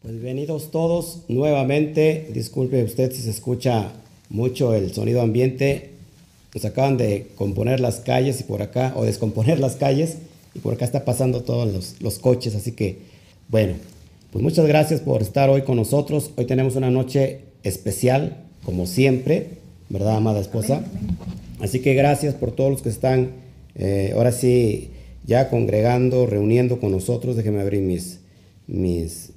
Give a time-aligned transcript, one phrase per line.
[0.00, 2.28] Pues bienvenidos todos nuevamente.
[2.32, 3.90] Disculpe usted si se escucha
[4.28, 5.90] mucho el sonido ambiente.
[6.54, 10.18] Nos acaban de componer las calles y por acá, o descomponer las calles,
[10.54, 12.54] y por acá está pasando todos los, los coches.
[12.54, 12.98] Así que,
[13.48, 13.74] bueno,
[14.30, 16.30] pues muchas gracias por estar hoy con nosotros.
[16.36, 19.58] Hoy tenemos una noche especial, como siempre,
[19.88, 20.84] ¿verdad, amada esposa?
[21.58, 23.32] Así que gracias por todos los que están
[23.74, 24.90] eh, ahora sí
[25.26, 27.34] ya congregando, reuniendo con nosotros.
[27.34, 28.20] Déjenme abrir mis,
[28.68, 29.32] mis,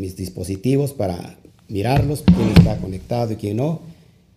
[0.00, 1.38] mis dispositivos para
[1.68, 3.80] mirarlos, quién está conectado y quién no.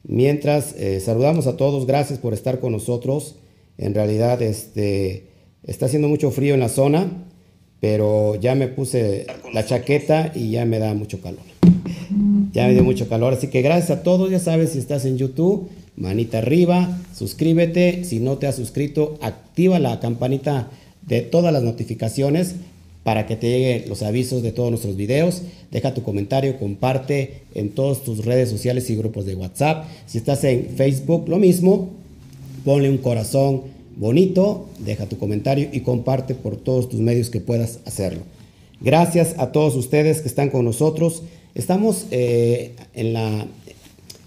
[0.04, 3.36] Mientras eh, saludamos a todos, gracias por estar con nosotros.
[3.78, 5.28] En realidad este,
[5.64, 7.10] está haciendo mucho frío en la zona,
[7.80, 11.44] pero ya me puse la chaqueta y ya me da mucho calor.
[12.52, 14.30] Ya me dio mucho calor, así que gracias a todos.
[14.30, 18.04] Ya sabes, si estás en YouTube, manita arriba, suscríbete.
[18.04, 20.70] Si no te has suscrito, activa la campanita
[21.02, 22.56] de todas las notificaciones
[23.04, 25.42] para que te lleguen los avisos de todos nuestros videos.
[25.72, 29.86] Deja tu comentario, comparte en todas tus redes sociales y grupos de WhatsApp.
[30.06, 31.90] Si estás en Facebook, lo mismo.
[32.64, 33.64] Ponle un corazón
[33.98, 38.22] bonito, deja tu comentario y comparte por todos tus medios que puedas hacerlo.
[38.80, 41.24] Gracias a todos ustedes que están con nosotros.
[41.56, 43.48] Estamos eh, en, la,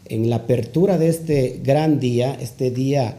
[0.09, 3.17] en la apertura de este gran día, este día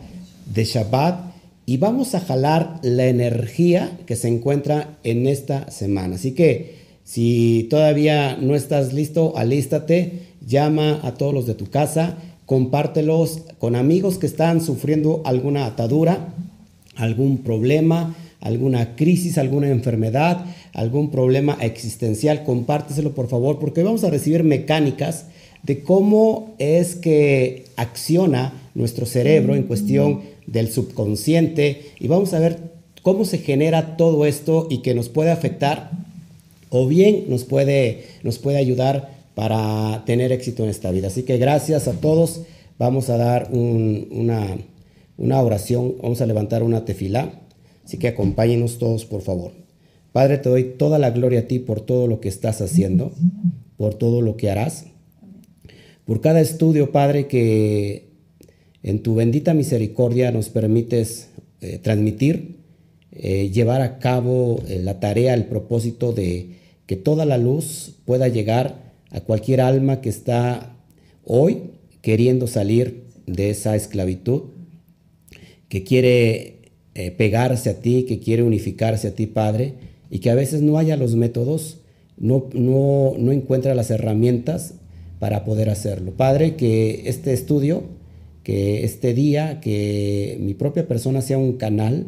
[0.54, 1.37] de Shabbat,
[1.70, 6.16] y vamos a jalar la energía que se encuentra en esta semana.
[6.16, 12.20] Así que si todavía no estás listo, alístate, llama a todos los de tu casa,
[12.46, 16.34] compártelos con amigos que están sufriendo alguna atadura,
[16.96, 24.10] algún problema, alguna crisis, alguna enfermedad, algún problema existencial, compárteselo por favor, porque vamos a
[24.10, 25.26] recibir mecánicas
[25.64, 32.58] de cómo es que acciona nuestro cerebro en cuestión del subconsciente y vamos a ver
[33.04, 35.92] cómo se genera todo esto y que nos puede afectar
[36.70, 41.08] o bien nos puede, nos puede ayudar para tener éxito en esta vida.
[41.08, 42.42] Así que gracias a todos.
[42.80, 44.58] Vamos a dar una,
[45.18, 47.32] una oración, vamos a levantar una tefilá.
[47.86, 49.52] Así que acompáñenos todos, por favor.
[50.12, 53.12] Padre, te doy toda la gloria a ti por todo lo que estás haciendo,
[53.78, 54.86] por todo lo que harás,
[56.06, 58.07] por cada estudio, Padre, que
[58.84, 61.30] en tu bendita misericordia nos permites
[61.62, 62.58] eh, transmitir,
[63.12, 68.28] eh, llevar a cabo eh, la tarea, el propósito de que toda la luz pueda
[68.28, 70.76] llegar a cualquier alma que está
[71.26, 71.72] hoy
[72.02, 74.44] queriendo salir de esa esclavitud,
[75.68, 76.54] que quiere
[77.18, 79.74] pegarse a ti, que quiere unificarse a ti, Padre,
[80.10, 81.80] y que a veces no haya los métodos,
[82.18, 84.76] no, no, no encuentra las herramientas
[85.20, 86.14] para poder hacerlo.
[86.14, 87.84] Padre, que este estudio,
[88.48, 92.08] que este día, que mi propia persona sea un canal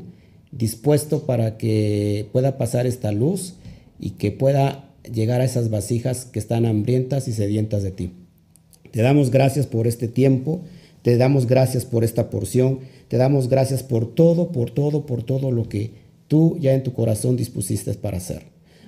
[0.53, 3.55] dispuesto para que pueda pasar esta luz
[3.99, 8.11] y que pueda llegar a esas vasijas que están hambrientas y sedientas de ti.
[8.91, 10.61] Te damos gracias por este tiempo,
[11.01, 12.79] te damos gracias por esta porción,
[13.09, 15.91] te damos gracias por todo, por todo, por todo lo que
[16.29, 18.43] tú ya en tu corazón dispusiste para hacer.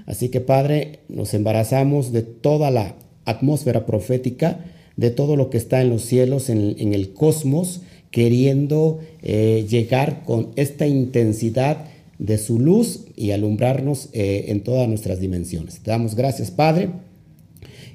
[0.06, 2.96] Así que Padre, nos embarazamos de toda la
[3.26, 4.64] atmósfera profética,
[5.02, 7.82] de todo lo que está en los cielos, en, el cosmos,
[8.12, 11.86] queriendo eh, llegar con esta intensidad
[12.20, 15.80] de su luz y alumbrarnos eh, en todas nuestras dimensiones.
[15.80, 16.90] Te damos gracias, Padre,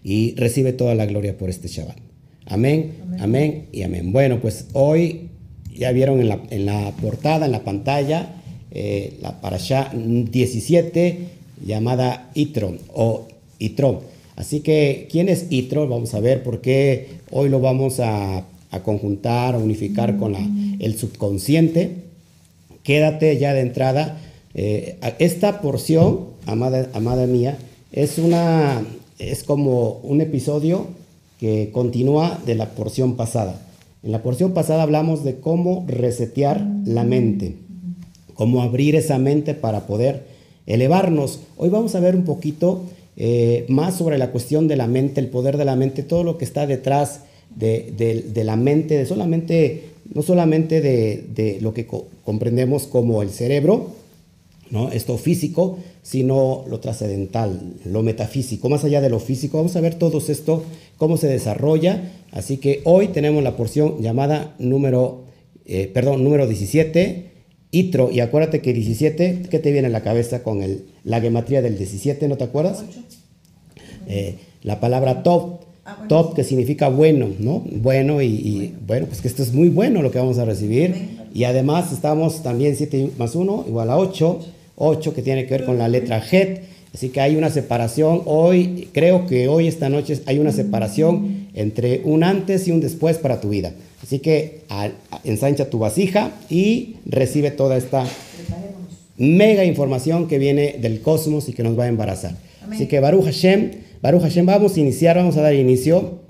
[0.02, 1.96] y recibe toda la gloria por este Shabbat.
[2.44, 4.10] Amén, amén, y amén.
[4.10, 5.28] Bueno, pues hoy
[5.78, 8.34] ya vieron en la, en la portada, en la pantalla,
[8.72, 11.18] eh, la parasha 17
[11.64, 13.28] llamada Itron o
[13.60, 14.15] Itron.
[14.36, 15.88] Así que, ¿quién es Itro?
[15.88, 18.44] Vamos a ver por qué hoy lo vamos a,
[18.84, 20.34] conjuntar, a unificar con
[20.78, 22.04] el subconsciente.
[22.82, 24.20] Quédate ya de entrada.
[24.54, 27.58] Eh, esta porción, amada, amada mía,
[27.92, 28.84] es, una,
[29.18, 30.86] es como un episodio
[31.40, 33.60] que continúa de la porción pasada.
[34.02, 37.56] En la porción pasada hablamos de cómo resetear la mente
[38.36, 40.26] cómo abrir esa mente para poder
[40.66, 41.40] elevarnos.
[41.56, 42.82] Hoy vamos a ver un poquito
[43.16, 46.36] eh, más sobre la cuestión de la mente, el poder de la mente, todo lo
[46.36, 47.20] que está detrás
[47.54, 49.00] de, la mente,
[50.12, 51.86] no solamente de, lo que
[52.24, 53.92] comprendemos como el cerebro,
[54.70, 54.90] ¿no?
[54.90, 59.56] esto físico, sino lo trascendental, lo metafísico, más allá de lo físico.
[59.56, 60.64] Vamos a ver todo esto,
[60.98, 62.12] cómo se desarrolla.
[62.32, 65.22] Así que hoy tenemos la porción llamada número,
[65.64, 67.35] eh, perdón, número 17,
[67.76, 71.60] Itro, y acuérdate que 17, ¿qué te viene a la cabeza con el, la gematría
[71.60, 72.26] del 17?
[72.26, 72.84] ¿No te acuerdas?
[74.08, 77.62] Eh, la palabra top, ah, top que significa bueno, ¿no?
[77.70, 79.06] Bueno y, bueno.
[79.06, 81.16] pues que esto es muy bueno lo que vamos a recibir.
[81.34, 84.40] Y además estamos también 7 más 1 igual a 8,
[84.76, 86.62] 8 que tiene que ver con la letra Het.
[86.94, 92.00] Así que hay una separación hoy, creo que hoy, esta noche, hay una separación entre
[92.04, 93.74] un antes y un después para tu vida.
[94.02, 94.62] Así que
[95.24, 98.06] ensancha tu vasija y recibe toda esta
[99.16, 102.36] mega información que viene del cosmos y que nos va a embarazar.
[102.70, 103.70] Así que Baruch Hashem,
[104.02, 106.20] Baruch Hashem, vamos a iniciar, vamos a dar inicio.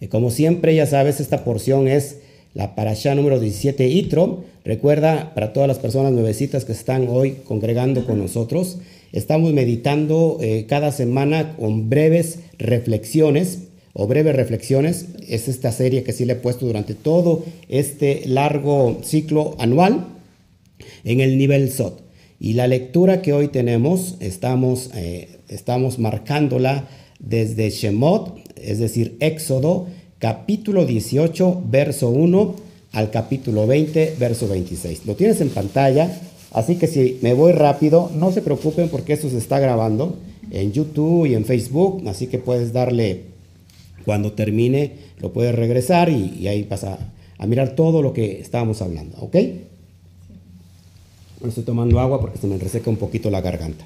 [0.00, 2.18] Eh, como siempre, ya sabes, esta porción es
[2.54, 4.44] la parasha número 17 Itro.
[4.64, 8.78] Recuerda, para todas las personas nuevecitas que están hoy congregando con nosotros,
[9.12, 15.06] estamos meditando eh, cada semana con breves reflexiones o breves reflexiones.
[15.28, 20.06] Es esta serie que sí le he puesto durante todo este largo ciclo anual
[21.04, 22.00] en el nivel SOT.
[22.38, 26.88] Y la lectura que hoy tenemos, estamos, eh, estamos marcándola
[27.18, 29.86] desde Shemot, es decir, Éxodo,
[30.18, 32.54] capítulo 18, verso 1
[32.92, 35.06] al capítulo 20, verso 26.
[35.06, 36.10] Lo tienes en pantalla,
[36.52, 40.16] así que si me voy rápido, no se preocupen porque esto se está grabando
[40.50, 43.24] en YouTube y en Facebook, así que puedes darle,
[44.10, 46.98] cuando termine, lo puedes regresar y, ahí vas a,
[47.38, 49.36] a mirar todo lo que estábamos hablando, ¿ok?
[51.46, 53.84] estoy tomando agua porque se me reseca un poquito la garganta.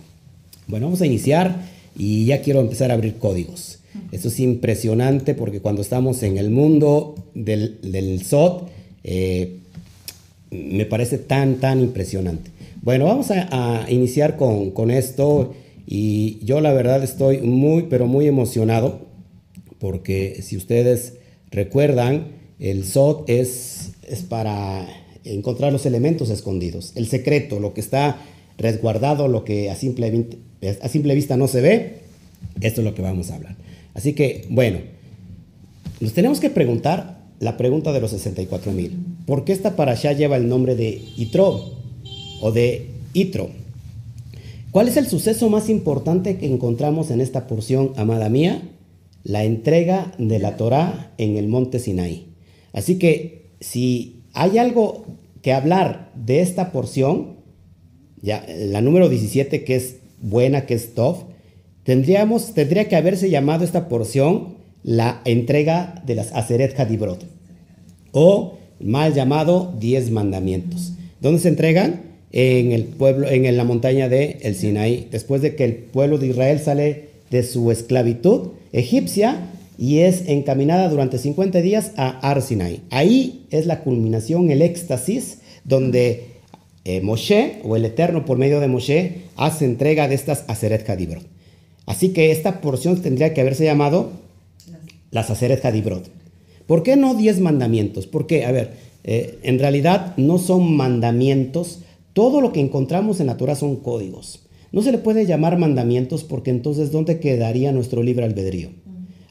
[0.67, 3.81] Bueno, vamos a iniciar y ya quiero empezar a abrir códigos.
[4.13, 8.71] Esto es impresionante porque cuando estamos en el mundo del, del SOT,
[9.05, 9.59] eh,
[10.51, 12.51] me parece tan, tan impresionante.
[12.81, 15.53] Bueno, vamos a, iniciar con, con, esto
[15.87, 19.04] y yo la verdad estoy muy, pero muy emocionado
[19.79, 21.15] porque si ustedes
[21.51, 24.87] recuerdan, el SOT es, es para
[25.25, 28.19] encontrar los elementos escondidos, el secreto, lo que está
[28.59, 30.27] resguardado, lo que a simple,
[30.81, 31.99] a simple vista no se ve,
[32.61, 33.57] esto es lo que vamos a hablar.
[33.95, 34.81] Así que, bueno,
[36.01, 38.93] nos tenemos que preguntar la pregunta de los 64 mil.
[39.27, 41.73] ¿Por qué esta parasha lleva el nombre de Itro
[42.41, 43.51] o de Itro?
[44.71, 48.63] ¿Cuál es el suceso más importante que encontramos en esta porción, amada mía?
[49.25, 52.29] La entrega de la Torá en el monte Sinaí.
[52.73, 55.07] Así que si hay algo
[55.43, 57.37] que hablar de esta porción,
[58.21, 61.25] ya, la número 17, que es buena, que es tough,
[61.83, 67.25] tendríamos, tendría que haberse llamado esta porción la entrega de las Aseret Hadibrot,
[68.13, 70.93] o mal llamado Diez Mandamientos.
[71.21, 72.03] ¿Dónde se entregan?
[72.33, 76.27] En el pueblo, en la montaña de el Sinaí, después de que el pueblo de
[76.29, 82.83] Israel sale de su esclavitud egipcia y es encaminada durante 50 días a Arsinai.
[82.91, 86.27] Ahí es la culminación, el éxtasis, donde
[86.85, 91.25] eh, Moshe, o el Eterno por medio de Moshe, hace entrega de estas Aseret Hadibrot.
[91.87, 94.11] Así que esta porción tendría que haberse llamado
[95.11, 96.11] las Aseret Hadibrot.
[96.67, 98.07] ¿Por qué no 10 mandamientos?
[98.07, 98.73] Porque, a ver,
[99.05, 101.81] eh, en realidad no son mandamientos,
[102.13, 104.44] todo lo que encontramos en la Torah son códigos.
[104.75, 108.71] No se le puede llamar mandamientos porque entonces ¿dónde quedaría nuestro libre albedrío?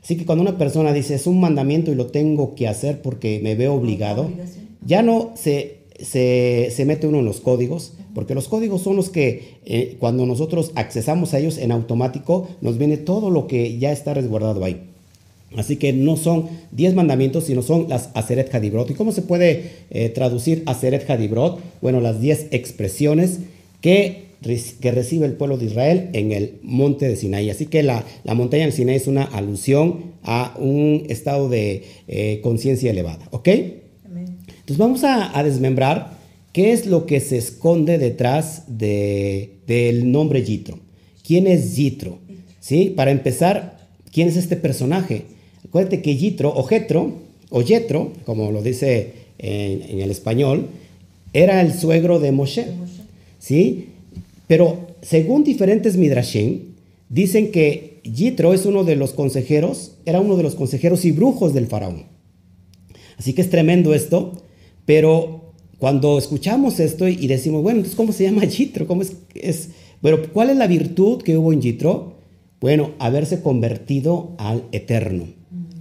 [0.01, 3.41] Así que cuando una persona dice es un mandamiento y lo tengo que hacer porque
[3.43, 4.31] me veo obligado,
[4.85, 9.57] ya no se, se, mete uno en los códigos, porque los códigos son los que
[9.65, 14.13] eh, cuando nosotros accesamos a ellos en automático, nos viene todo lo que ya está
[14.13, 14.83] resguardado ahí.
[15.57, 18.89] Así que no son 10 mandamientos, sino son las Aseret Hadibrot.
[18.91, 21.59] ¿Y cómo se puede eh, traducir Aseret Hadibrot?
[21.81, 23.39] Bueno, las 10 expresiones
[23.81, 27.49] que que recibe el pueblo de Israel en el monte de Sinaí.
[27.49, 28.05] Así que la,
[28.35, 33.27] montaña del Sinaí es una alusión a un estado de eh, conciencia elevada.
[33.31, 33.47] ¿Ok?
[33.47, 36.17] Entonces vamos a, desmembrar
[36.53, 40.79] qué es lo que se esconde detrás del nombre Yitro.
[41.25, 42.19] ¿Quién es Yitro?
[42.59, 42.93] ¿Sí?
[42.95, 43.77] Para empezar,
[44.11, 45.23] ¿quién es este personaje?
[45.65, 47.13] Acuérdate que Yitro o Jetro,
[47.49, 50.67] o Yetro, como lo dice en, en el español,
[51.33, 52.67] era el suegro de Moshe.
[53.39, 53.89] ¿Sí?
[54.53, 56.75] Pero según diferentes midrashim,
[57.09, 61.55] dicen que Yitro es uno de los consejeros, era uno de los consejeros y brujos
[61.55, 62.03] del faraón.
[63.17, 64.43] Así que es tremendo esto,
[64.85, 68.85] pero cuando escuchamos esto y decimos, bueno, entonces ¿cómo se llama Yitro?
[68.85, 69.69] ¿Cómo es, es?
[70.03, 72.17] Bueno, ¿cuál es la virtud que hubo en Yitro?
[72.61, 75.29] Bueno, haberse convertido al Eterno,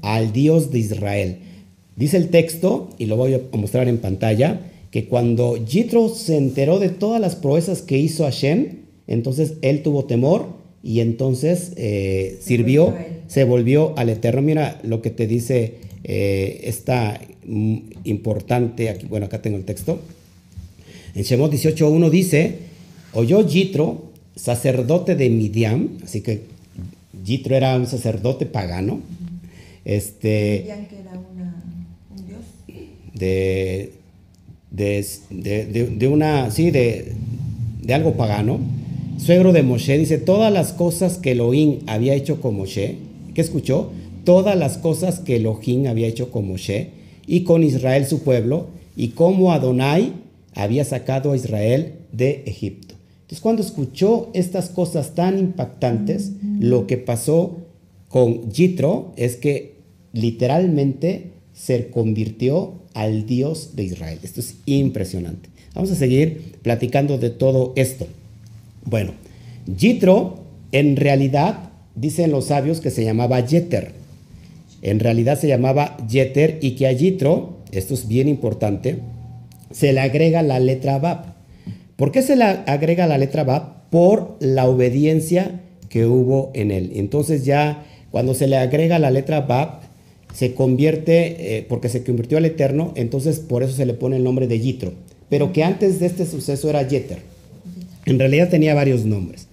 [0.01, 1.39] al Dios de Israel.
[1.95, 6.79] Dice el texto, y lo voy a mostrar en pantalla, que cuando Jitro se enteró
[6.79, 10.49] de todas las proezas que hizo Hashem, entonces él tuvo temor
[10.83, 12.95] y entonces eh, sirvió,
[13.27, 14.43] se volvió al Eterno.
[14.43, 19.99] Mira lo que te dice eh, esta mm, importante, aquí, bueno, acá tengo el texto.
[21.15, 22.59] En Shemot 18.1 dice,
[23.15, 26.43] oyó Jitro, sacerdote de Midian, así que
[27.25, 29.01] Jitro era un sacerdote pagano.
[29.87, 32.41] Este, Midian que era un dios.
[33.15, 34.02] De,
[34.73, 37.13] de, de, de, una, sí, de,
[37.83, 38.59] de algo pagano,
[39.19, 42.97] suegro de Moshe, dice, todas las cosas que Elohim había hecho con Moshe,
[43.35, 43.93] ¿qué escuchó?
[44.25, 46.91] Todas las cosas que Elohim había hecho con Moshe
[47.27, 50.13] y con Israel su pueblo, y cómo Adonai
[50.55, 52.95] había sacado a Israel de Egipto.
[53.23, 57.57] Entonces cuando escuchó estas cosas tan impactantes, lo que pasó
[58.09, 59.77] con Jitro es que
[60.13, 64.19] literalmente se convirtió al Dios de Israel.
[64.23, 65.49] Esto es impresionante.
[65.75, 68.07] Vamos a seguir platicando de todo esto.
[68.85, 69.13] Bueno,
[69.77, 73.93] Jitro en realidad dicen los sabios que se llamaba Jeter.
[74.83, 78.99] En realidad se llamaba Jeter y que a Jitro, esto es bien importante,
[79.71, 81.35] se le agrega la letra Bab.
[81.97, 83.91] ¿Por qué se le agrega la letra Bab?
[83.91, 86.93] Por la obediencia que hubo en él.
[86.95, 89.82] Entonces ya cuando se le agrega la letra Bab,
[90.33, 94.25] se convierte, eh, porque se convirtió al Eterno, entonces por eso se le pone el
[94.25, 94.93] nombre de Yitro.
[95.29, 97.19] Pero que antes de este suceso era Yeter.
[98.07, 99.47] En realidad tenía varios nombres.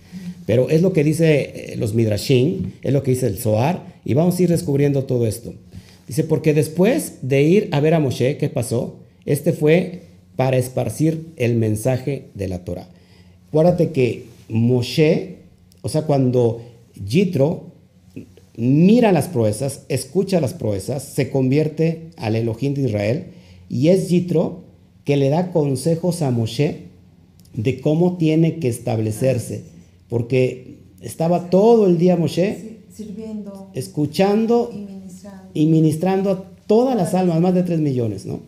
[0.46, 1.42] Pero es lo que dice
[1.74, 5.28] eh, los Midrashim, es lo que dice el Zohar, y vamos a ir descubriendo todo
[5.28, 5.54] esto.
[6.08, 8.98] Dice, porque después de ir a ver a Moshe, ¿qué pasó?
[9.26, 10.02] Este fue
[10.36, 12.90] para esparcir el mensaje de la Torah.
[13.50, 15.36] Acuérdate que Moshe,
[15.82, 16.62] o sea, cuando
[17.06, 17.69] Yitro
[18.60, 23.28] mira las proezas, escucha las proezas, se convierte al Elohim de Israel
[23.70, 24.64] y es Yitro
[25.06, 26.90] que le da consejos a Moshe
[27.54, 29.64] de cómo tiene que establecerse,
[30.10, 34.72] porque estaba todo el día Moshe sirviendo, escuchando
[35.54, 36.32] y ministrando.
[36.32, 38.42] a todas las almas, más de 3 millones, ¿no?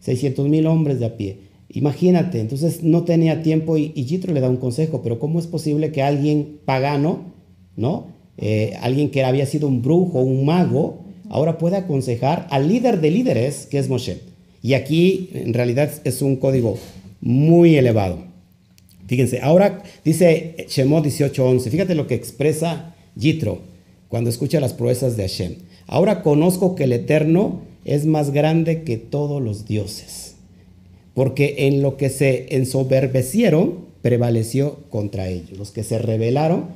[0.00, 1.40] 600 mil hombres de a pie.
[1.70, 5.46] Imagínate, entonces no tenía tiempo y, y Yitro le da un consejo, pero ¿cómo es
[5.46, 7.32] posible que alguien pagano,
[7.74, 8.15] ¿no?
[8.38, 13.10] Eh, alguien que había sido un brujo, un mago, ahora puede aconsejar al líder de
[13.10, 14.20] líderes, que es Moshe.
[14.62, 16.78] Y aquí en realidad es un código
[17.20, 18.18] muy elevado.
[19.06, 23.60] Fíjense, ahora dice Shemot 18:11, fíjate lo que expresa Yitro
[24.08, 25.54] cuando escucha las proezas de Hashem.
[25.86, 30.34] Ahora conozco que el Eterno es más grande que todos los dioses,
[31.14, 35.56] porque en lo que se ensoberbecieron prevaleció contra ellos.
[35.56, 36.66] Los que se rebelaron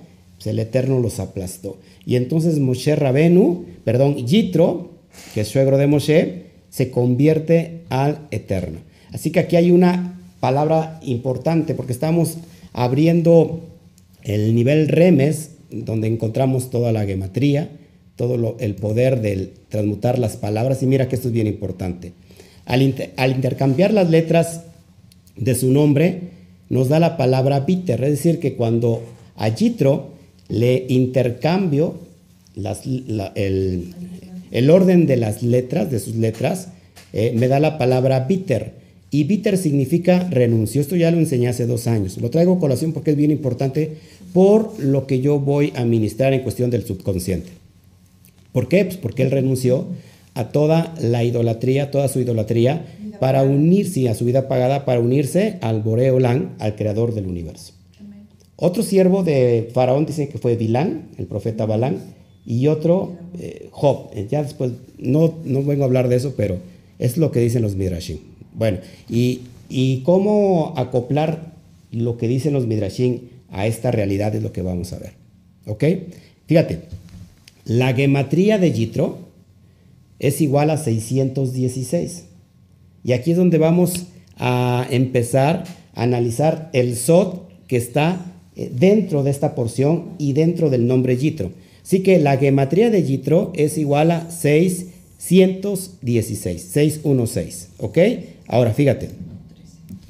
[0.41, 1.77] pues el Eterno los aplastó.
[2.07, 4.93] Y entonces Moshe Rabenu, perdón, Yitro,
[5.35, 8.79] que es suegro de Moshe, se convierte al Eterno.
[9.13, 12.39] Así que aquí hay una palabra importante porque estamos
[12.73, 13.61] abriendo
[14.23, 17.69] el nivel remes, donde encontramos toda la gematría,
[18.17, 20.83] todo el poder del transmutar las palabras.
[20.83, 22.15] Y mira que esto es bien importante.
[22.65, 24.63] Al, al intercambiar las letras
[25.37, 26.31] de su nombre,
[26.71, 29.03] nos da la palabra Peter, es decir, que cuando
[29.37, 30.20] a Yitro
[30.51, 31.95] le intercambio
[33.35, 36.69] el, orden de las letras, de sus letras,
[37.13, 38.81] eh, me da la palabra bitter.
[39.13, 40.81] Y bitter significa renuncio.
[40.81, 42.19] Esto ya lo enseñé hace dos años.
[42.19, 43.97] Lo traigo a colación porque es bien importante
[44.33, 47.51] por lo que yo voy a ministrar en cuestión del subconsciente.
[48.53, 48.85] ¿Por qué?
[48.85, 49.87] Pues porque él renunció
[50.35, 52.87] a toda la idolatría, toda su idolatría,
[53.19, 57.75] para unirse a su vida pagada, para unirse al Boreolán, al creador del universo.
[58.61, 61.99] Otro siervo de Faraón dice que fue Bilán, el profeta Balán,
[62.45, 64.11] y otro eh, Job.
[64.13, 66.59] Eh, ya después, no, no vengo a hablar de eso, pero
[66.99, 68.19] es lo que dicen los Midrashim.
[68.55, 69.41] Bueno, y,
[69.71, 71.55] y cómo acoplar
[71.91, 75.13] lo que dicen los Midrashim a esta realidad es lo que vamos a ver.
[75.67, 75.85] ¿Ok?
[76.47, 76.81] Fíjate,
[77.65, 79.19] la gematría de Yitro
[80.19, 82.25] es igual a 616.
[83.05, 85.65] Y aquí es donde vamos a empezar
[85.95, 88.30] a analizar el Sod que está
[88.69, 91.53] dentro de esta porción y dentro del nombre Yitro.
[91.83, 97.99] Así que la gematría de Yitro es igual a 616, 616, ¿ok?
[98.47, 99.11] Ahora fíjate,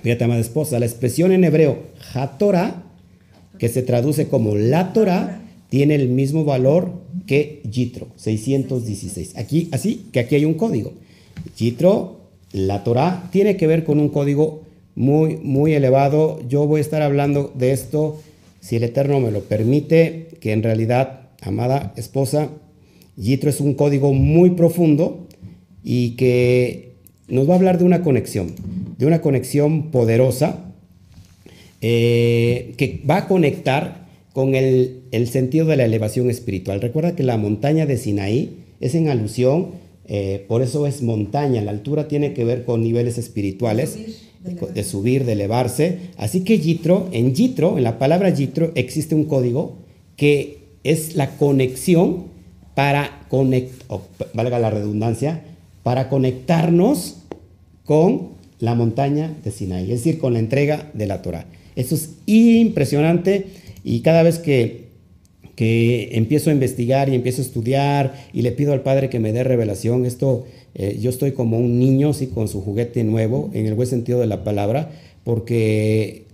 [0.02, 1.78] fíjate, amada esposa, la expresión en hebreo
[2.14, 2.82] Hatorah,
[3.58, 6.92] que se traduce como la Torah, tiene el mismo valor
[7.26, 9.36] que Yitro, 616.
[9.36, 10.92] Aquí, así que aquí hay un código.
[11.56, 12.20] Yitro,
[12.52, 14.62] la Torah, tiene que ver con un código
[14.94, 16.40] muy, muy elevado.
[16.48, 18.20] Yo voy a estar hablando de esto
[18.60, 22.50] si el Eterno me lo permite, que en realidad, amada esposa,
[23.16, 25.26] Yitro es un código muy profundo
[25.82, 26.92] y que
[27.28, 28.54] nos va a hablar de una conexión,
[28.98, 30.72] de una conexión poderosa
[31.80, 36.80] eh, que va a conectar con el, sentido de la elevación espiritual.
[36.80, 39.68] Recuerda que la montaña de Sinaí es en alusión,
[40.06, 43.98] eh, por eso es montaña, la altura tiene que ver con niveles espirituales
[44.42, 45.98] de, subir, de elevarse.
[46.16, 49.76] Así que Yitro, en Yitro, en la palabra Yitro, existe un código
[50.16, 52.24] que es la conexión
[52.74, 54.00] para conectar,
[54.32, 55.42] valga la redundancia,
[55.82, 57.16] para conectarnos
[57.84, 61.46] con la montaña de Sinai, es decir, con la entrega de la Torah.
[61.76, 63.46] Eso es impresionante
[63.84, 64.88] Y cada vez que,
[65.56, 69.32] que empiezo a investigar y empiezo a estudiar y le pido al Padre que me
[69.32, 73.66] dé revelación, esto eh, yo estoy como un niño, sí, con su juguete nuevo, en
[73.66, 74.90] el buen sentido de la palabra,
[75.24, 76.24] porque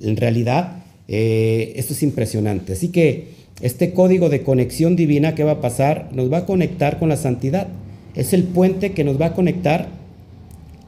[0.00, 2.72] en realidad eh, esto es impresionante.
[2.72, 3.28] Así que
[3.60, 7.16] este código de conexión divina que va a pasar nos va a conectar con la
[7.16, 7.68] santidad.
[8.14, 9.88] Es el puente que nos va a conectar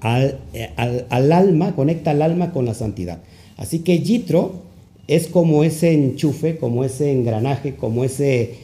[0.00, 3.22] al, eh, al, alma, conecta al alma con la santidad.
[3.56, 4.62] Así que Yitro
[5.06, 8.54] es como ese enchufe, como ese engranaje, como ese,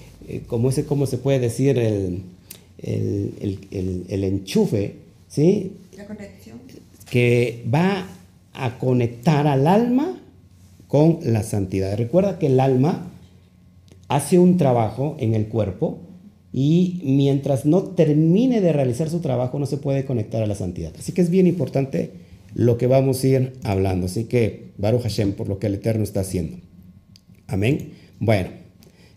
[0.46, 1.78] como ese, ¿cómo se puede decir?
[1.78, 2.22] El,
[2.82, 4.96] el, enchufe,
[5.28, 5.72] ¿sí?
[5.96, 6.58] La conexión.
[7.10, 8.06] Que va
[8.52, 10.20] a conectar al alma
[10.88, 11.96] con la santidad.
[11.96, 13.10] Recuerda que el alma
[14.08, 16.00] hace un trabajo en el cuerpo
[16.52, 20.92] y mientras no termine de realizar su trabajo no se puede conectar a la santidad.
[20.98, 22.10] Así que es bien importante
[22.54, 24.06] lo que vamos a ir hablando.
[24.06, 26.58] Así que, Baruch Hashem, por lo que el Eterno está haciendo.
[27.46, 27.92] Amén.
[28.18, 28.50] Bueno,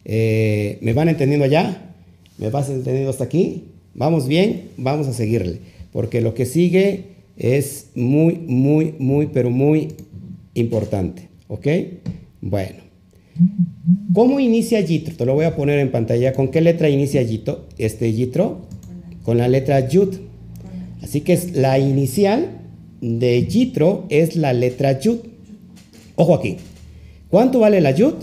[0.06, 1.93] eh, ¿me van entendiendo ya?
[2.38, 3.66] ¿Me vas entendiendo hasta aquí?
[3.94, 4.70] ¿Vamos bien?
[4.78, 5.60] Vamos a seguirle.
[5.92, 9.90] Porque lo que sigue es muy, muy, muy, pero muy
[10.54, 11.30] importante.
[11.48, 11.68] ¿Ok?
[12.42, 12.84] Bueno.
[14.14, 15.16] ¿Cómo inicia Yitro?
[15.16, 16.34] Te lo voy a poner en pantalla.
[16.34, 17.68] ¿Con qué letra inicia Yitro?
[17.78, 18.62] Este Yitro?
[19.24, 20.16] Con la letra Yud.
[21.02, 22.62] Así que es la inicial
[23.02, 25.20] de Yitro es la letra Yud.
[26.16, 26.58] Ojo aquí.
[27.30, 28.14] ¿Cuánto vale la Yud?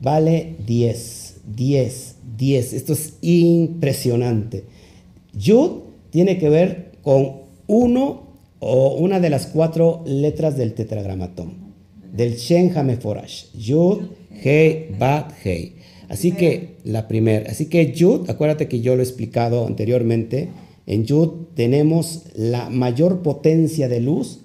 [0.00, 1.36] Vale 10.
[1.54, 2.15] 10.
[2.36, 2.72] 10.
[2.72, 4.64] Esto es impresionante.
[5.32, 8.26] Yud tiene que ver con uno
[8.58, 11.54] o una de las cuatro letras del tetragramatón,
[12.12, 13.52] del Shen Hameforash.
[13.56, 13.98] Yud,
[14.42, 15.74] He, Bat, Hei.
[16.08, 20.48] Así que la primera, así que Yud, acuérdate que yo lo he explicado anteriormente,
[20.86, 24.40] en Yud tenemos la mayor potencia de luz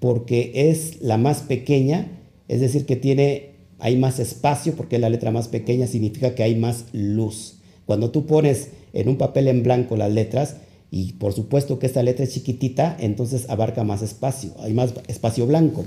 [0.00, 2.18] porque es la más pequeña,
[2.48, 3.51] es decir, que tiene
[3.82, 7.56] hay más espacio porque la letra más pequeña significa que hay más luz.
[7.84, 10.54] Cuando tú pones en un papel en blanco las letras,
[10.92, 15.48] y por supuesto que esta letra es chiquitita, entonces abarca más espacio, hay más espacio
[15.48, 15.84] blanco.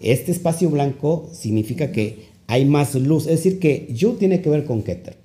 [0.00, 4.64] Este espacio blanco significa que hay más luz, es decir, que Yu tiene que ver
[4.64, 5.18] con Keter.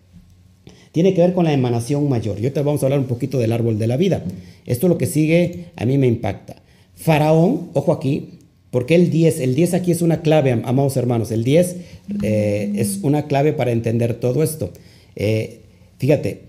[0.92, 2.38] Tiene que ver con la emanación mayor.
[2.40, 4.22] Y ahorita vamos a hablar un poquito del árbol de la vida.
[4.66, 6.58] Esto lo que sigue a mí me impacta.
[6.94, 8.41] Faraón, ojo aquí,
[8.72, 11.76] porque el 10, el 10 aquí es una clave, amados hermanos, el 10
[12.24, 14.72] eh, es una clave para entender todo esto.
[15.18, 15.60] Eh,
[15.98, 16.44] fíjate,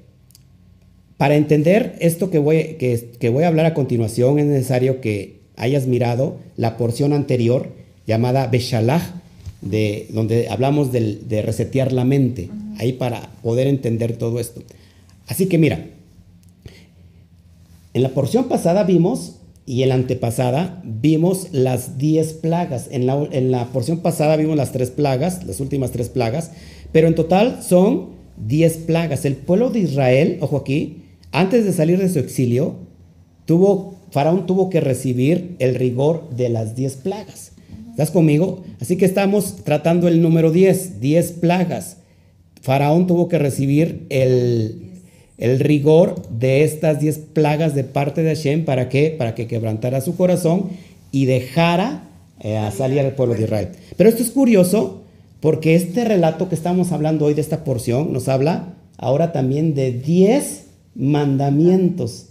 [1.16, 5.86] para entender esto que voy, que, voy a hablar a continuación es necesario que hayas
[5.86, 7.70] mirado la porción anterior
[8.06, 9.02] llamada Beshalach,
[9.60, 14.62] de, donde hablamos de resetear la mente, ahí para poder entender todo esto.
[15.26, 15.86] Así que mira,
[17.94, 22.88] en la porción pasada vimos y en la antepasada vimos las 10 plagas.
[22.90, 26.50] En la, en la porción pasada vimos las tres plagas, las últimas tres plagas,
[26.90, 28.10] pero en total son
[28.46, 29.24] 10 plagas.
[29.24, 32.76] El pueblo de Israel, ojo aquí, antes de salir de su exilio,
[33.46, 37.52] tuvo, Faraón tuvo que recibir el rigor de las 10 plagas.
[37.90, 38.62] ¿Estás conmigo?
[38.80, 41.98] Así que estamos tratando el número 10, 10 plagas.
[42.62, 44.81] Faraón tuvo que recibir el,
[45.42, 48.64] el rigor de estas diez plagas de parte de Hashem.
[48.64, 49.12] ¿Para qué?
[49.18, 50.68] Para que quebrantara su corazón
[51.10, 52.04] y dejara
[52.38, 53.68] eh, a salir al pueblo de Israel.
[53.96, 55.02] Pero esto es curioso
[55.40, 59.90] porque este relato que estamos hablando hoy de esta porción nos habla ahora también de
[59.90, 62.26] diez mandamientos.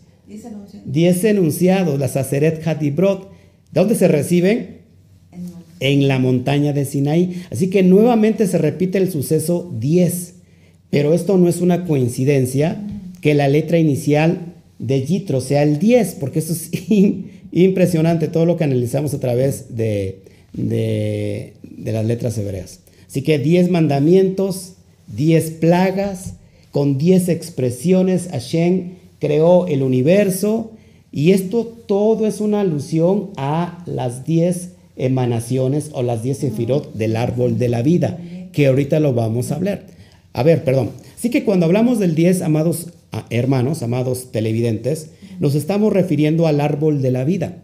[0.85, 3.29] Diez enunciados, la Saceret Hatibrot.
[3.73, 4.77] ¿De dónde se reciben?
[5.81, 7.43] En la montaña de Sinaí.
[7.51, 10.35] Así que nuevamente se repite el suceso 10.
[10.89, 12.87] Pero esto no es una coincidencia
[13.21, 16.71] que la letra inicial de Yitro sea el 10, porque eso es
[17.51, 21.53] impresionante todo lo que analizamos a través de, de,
[21.85, 22.79] las letras hebreas.
[23.07, 24.73] Así que 10 mandamientos,
[25.15, 26.33] 10 plagas,
[26.71, 30.71] con 10 expresiones, Hashem creó el universo
[31.11, 37.17] y esto todo es una alusión a las 10 emanaciones o las 10 sefirot del
[37.17, 38.19] árbol de la vida,
[38.53, 39.85] que ahorita lo vamos a hablar.
[40.33, 40.91] A ver, perdón.
[41.17, 42.87] Así que cuando hablamos del 10, amados
[43.29, 47.63] hermanos, amados televidentes, nos estamos refiriendo al árbol de la vida,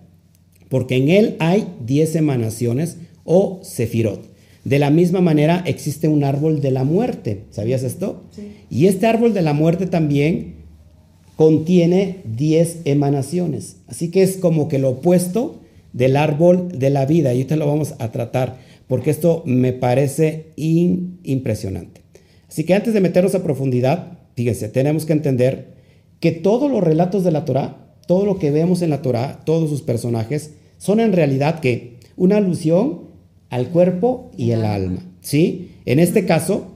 [0.70, 4.28] porque en él hay 10 emanaciones o sefirot.
[4.64, 8.24] De la misma manera existe un árbol de la muerte, ¿sabías esto?
[8.70, 10.56] Y este árbol de la muerte también
[11.38, 13.78] contiene 10 emanaciones.
[13.88, 15.62] Así que es como que lo opuesto
[15.94, 17.34] del árbol de la vida.
[17.34, 18.58] Y ahorita lo vamos a tratar,
[18.88, 22.02] porque esto me parece impresionante.
[22.50, 25.74] Así que antes de meternos a profundidad, Fíjense, tenemos que entender
[26.20, 29.68] que todos los relatos de la Torah, todo lo que vemos en la Torah, todos
[29.68, 33.08] sus personajes, son en realidad que una alusión
[33.50, 35.00] al cuerpo y el alma.
[35.22, 35.72] ¿sí?
[35.88, 36.68] En este caso,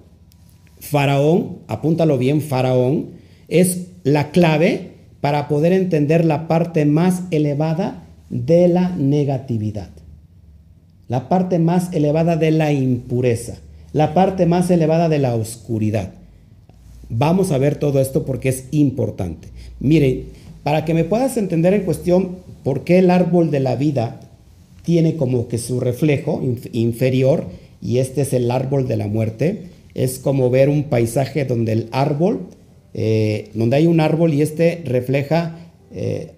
[0.80, 3.12] Faraón, apúntalo bien, Faraón,
[3.48, 9.92] es la clave para poder entender la parte más elevada de la negatividad,
[11.08, 13.60] la parte más elevada de la impureza,
[13.94, 16.14] la parte más elevada de la oscuridad.
[17.14, 19.50] Vamos a ver todo esto porque es importante.
[19.82, 20.28] Miren,
[20.64, 24.22] para que me puedas entender en cuestión por qué el árbol de la vida
[24.84, 27.48] tiene como que su reflejo inferior
[27.82, 31.90] y este es el árbol de la muerte, es como ver un paisaje donde el
[31.92, 32.48] árbol,
[32.94, 35.58] eh, donde hay un árbol y este refleja
[35.94, 36.32] eh,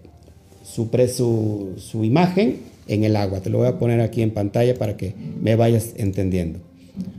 [0.64, 2.58] su, su, su imagen
[2.88, 3.42] en el agua.
[3.42, 6.58] Te lo voy a poner aquí en pantalla para que me vayas entendiendo.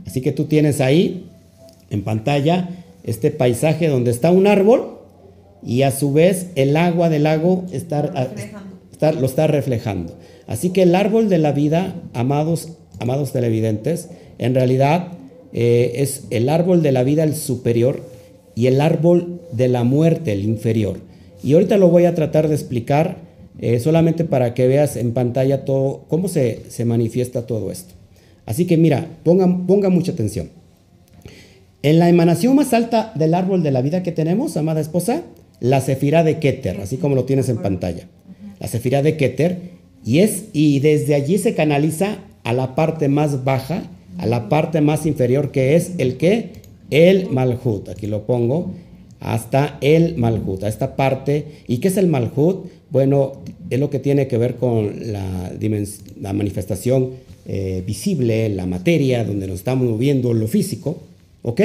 [0.05, 1.29] Así que tú tienes ahí
[1.89, 4.97] en pantalla este paisaje donde está un árbol
[5.63, 8.11] y a su vez el agua del lago está,
[9.11, 10.13] lo está reflejando.
[10.47, 15.13] Así que el árbol de la vida, amados, amados televidentes, en realidad
[15.53, 18.01] eh, es el árbol de la vida el superior
[18.55, 20.99] y el árbol de la muerte el inferior.
[21.43, 23.17] Y ahorita lo voy a tratar de explicar
[23.59, 27.93] eh, solamente para que veas en pantalla todo, cómo se, se manifiesta todo esto.
[28.45, 30.49] Así que mira, ponga, ponga mucha atención.
[31.85, 35.21] En la emanación más alta del árbol de la vida que tenemos, amada esposa,
[35.59, 38.07] la cefirá de Keter, así como lo tienes en pantalla.
[38.59, 39.59] La cefirá de Keter,
[40.03, 43.83] y, es, y desde allí se canaliza a la parte más baja,
[44.17, 46.53] a la parte más inferior, que es el que?
[46.89, 47.87] El Malhut.
[47.89, 48.71] Aquí lo pongo,
[49.19, 51.45] hasta el Malhut, a esta parte.
[51.67, 52.65] ¿Y qué es el Malhut?
[52.89, 55.51] Bueno, es lo que tiene que ver con la,
[56.19, 57.11] la manifestación
[57.45, 60.97] eh, visible, la materia, donde nos estamos moviendo, lo físico.
[61.45, 61.61] ¿Ok?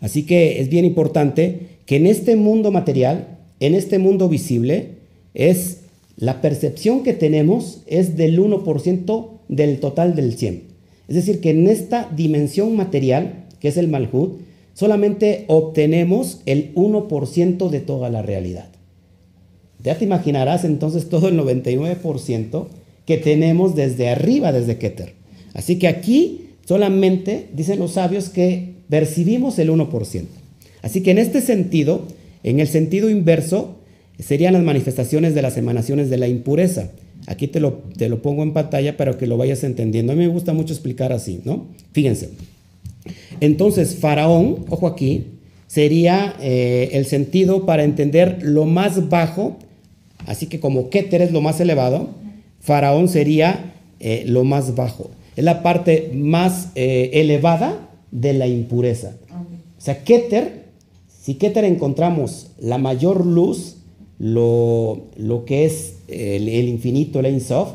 [0.00, 4.92] Así que es bien importante que en este mundo material, en este mundo visible,
[5.34, 5.80] es
[6.16, 10.62] la percepción que tenemos es del 1% del total del 100.
[11.08, 14.40] Es decir, que en esta dimensión material, que es el Malhut,
[14.72, 18.70] solamente obtenemos el 1% de toda la realidad.
[19.84, 22.66] Ya te imaginarás entonces todo el 99%
[23.04, 25.12] que tenemos desde arriba, desde Keter.
[25.52, 30.24] Así que aquí Solamente, dicen los sabios, que percibimos el 1%.
[30.82, 32.02] Así que en este sentido,
[32.42, 33.76] en el sentido inverso,
[34.18, 36.90] serían las manifestaciones de las emanaciones de la impureza.
[37.28, 40.12] Aquí te lo, te lo pongo en pantalla para que lo vayas entendiendo.
[40.12, 41.66] A mí me gusta mucho explicar así, ¿no?
[41.92, 42.30] Fíjense.
[43.40, 45.26] Entonces, faraón, ojo aquí,
[45.68, 49.56] sería eh, el sentido para entender lo más bajo,
[50.26, 52.10] así que como Keter es lo más elevado,
[52.60, 59.16] faraón sería eh, lo más bajo es la parte más eh, elevada de la impureza.
[59.78, 60.64] O sea, Keter,
[61.08, 63.76] si Keter encontramos la mayor luz,
[64.18, 67.68] lo, lo que es el, infinito, el Ein Sof,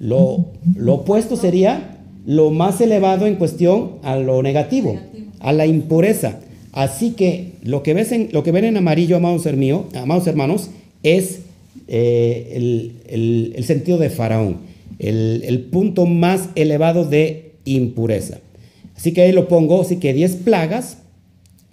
[0.00, 4.98] lo, lo, opuesto sería lo más elevado en cuestión a lo negativo,
[5.38, 6.40] a la impureza.
[6.72, 9.46] Así que lo que, ves en, lo que ven en amarillo, amados,
[9.94, 10.70] amados hermanos,
[11.04, 11.40] es
[11.86, 12.52] eh,
[13.06, 18.38] el, el sentido de Faraón el, punto más elevado de impureza.
[18.96, 20.98] Así que ahí lo pongo, así que 10 plagas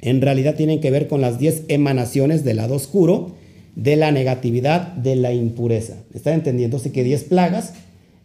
[0.02, 3.32] en realidad tienen que ver con las 10 emanaciones del lado oscuro
[3.76, 5.96] de la negatividad de la impureza.
[6.14, 6.78] ¿Están entendiendo?
[6.78, 7.74] Así que 10 plagas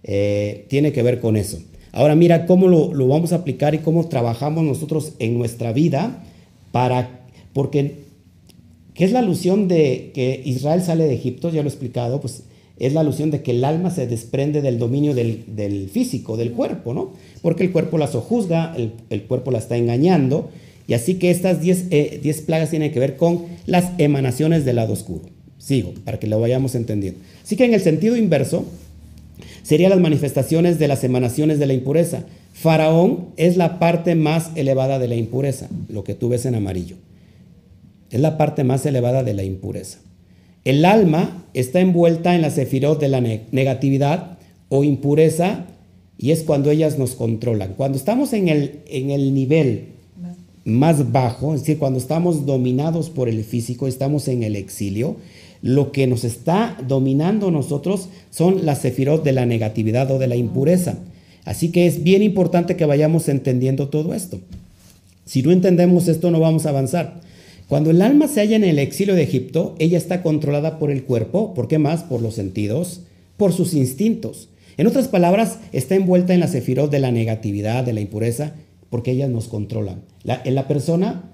[0.03, 1.59] eh, tiene que ver con eso.
[1.92, 6.22] Ahora mira cómo lo, lo, vamos a aplicar y cómo trabajamos nosotros en nuestra vida
[6.70, 7.20] para,
[7.53, 7.96] porque,
[8.94, 11.50] ¿qué es la alusión de que Israel sale de Egipto?
[11.50, 12.44] Ya lo he explicado, pues
[12.81, 16.95] es la alusión de que el alma se desprende del dominio del, físico, del cuerpo,
[16.95, 17.12] ¿no?
[17.43, 20.51] Porque el cuerpo la sojuzga, el, cuerpo la está engañando,
[20.88, 24.95] y así que estas 10 eh, plagas tienen que ver con las emanaciones del lado
[24.95, 25.27] oscuro.
[25.59, 27.21] Sigo, para que lo vayamos entendiendo.
[27.45, 28.64] Así que en el sentido inverso,
[29.62, 32.25] serían las manifestaciones de las emanaciones de la impureza.
[32.55, 36.97] Faraón es la parte más elevada de la impureza, lo que tú ves en amarillo.
[38.11, 39.99] Es la parte más elevada de la impureza.
[40.64, 45.66] El alma está envuelta en la sefirot de la negatividad o impureza
[46.18, 47.75] y es cuando ellas nos controlan.
[47.75, 49.87] Cuando estamos en el, en el nivel
[50.64, 55.16] más bajo, es decir, cuando estamos dominados por el físico, estamos en el exilio,
[55.62, 60.37] lo que nos está dominando nosotros son las sefirot de la negatividad o de la
[60.37, 60.99] impureza.
[61.44, 64.40] Así que es bien importante que vayamos entendiendo todo esto.
[65.25, 67.20] Si no entendemos esto, no vamos a avanzar.
[67.71, 71.05] Cuando el alma se halla en el exilio de Egipto, ella está controlada por el
[71.05, 72.03] cuerpo, ¿por qué más?
[72.03, 73.03] Por los sentidos,
[73.37, 74.49] por sus instintos.
[74.77, 78.55] En otras palabras, está envuelta en la sefirot de la negatividad, de la impureza,
[78.89, 80.03] porque ellas nos controlan.
[80.25, 81.31] La, la persona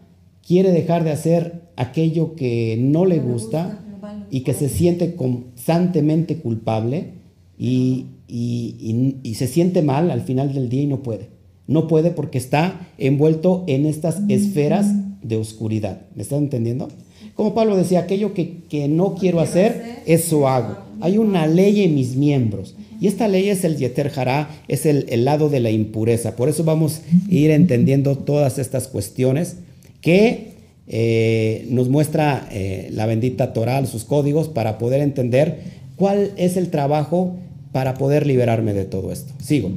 [0.46, 3.82] quiere dejar de hacer aquello que no le gusta
[4.30, 7.12] y que se siente constantemente culpable
[7.58, 11.30] y, y, se siente mal al final del día y no puede.
[11.66, 14.92] No puede porque está envuelto en estas esferas
[15.28, 16.02] de oscuridad.
[16.14, 16.88] ¿Me están entendiendo?
[17.34, 20.78] Como Pablo decía, aquello que, no quiero hacer, eso hago.
[21.00, 22.74] Hay una ley en mis miembros.
[22.98, 26.34] Y esta ley es el Yeter Hará, es el, lado de la impureza.
[26.34, 29.56] Por eso vamos a ir entendiendo todas estas cuestiones
[30.00, 30.52] que
[30.88, 35.60] eh, nos muestra eh, la bendita Torah, sus códigos, para poder entender
[35.96, 37.36] cuál es el trabajo
[37.72, 39.34] para poder liberarme de todo esto.
[39.42, 39.70] Sigo.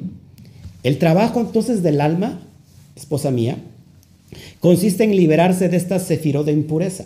[0.84, 2.40] El trabajo entonces del alma,
[2.96, 3.58] esposa mía,
[4.60, 7.06] consiste en liberarse de esta sefiró de impureza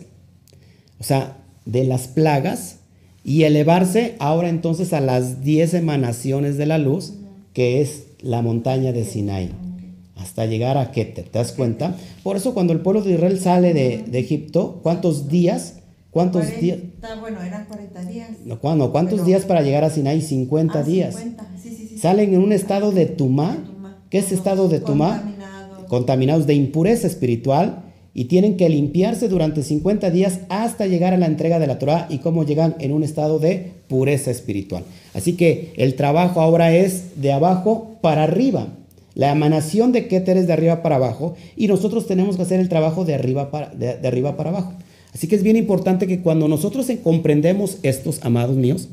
[1.03, 2.77] o sea, de las plagas
[3.25, 7.15] y elevarse ahora entonces a las diez emanaciones de la luz,
[7.51, 9.49] que es la montaña de Sinai,
[10.15, 11.25] hasta llegar a Keter.
[11.25, 11.97] ¿Te das cuenta?
[12.23, 15.79] Por eso cuando el pueblo de Israel sale de, Egipto, ¿cuántos días?
[16.09, 16.79] ¿Cuántos días?
[17.19, 18.29] Bueno, eran 40 días.
[18.45, 20.21] No, ¿Cuántos días para llegar a Sinai?
[20.21, 21.17] 50 ah, días.
[21.99, 23.57] Salen en un estado de tumá.
[24.09, 25.32] ¿Qué es estado de tumá?
[25.93, 27.83] Contaminados de impureza espiritual
[28.15, 32.07] y tienen que limpiarse durante 50 días hasta llegar a la entrega de la Torah
[32.09, 34.85] y cómo llegan en un estado de pureza espiritual.
[35.13, 38.69] Así que el trabajo ahora es de abajo para arriba.
[39.13, 42.69] La emanación de Keter es de arriba para abajo y nosotros tenemos que hacer el
[42.69, 44.73] trabajo de arriba para, de, arriba para abajo.
[45.13, 48.89] Así que es bien importante que cuando nosotros comprendemos estos, amados míos,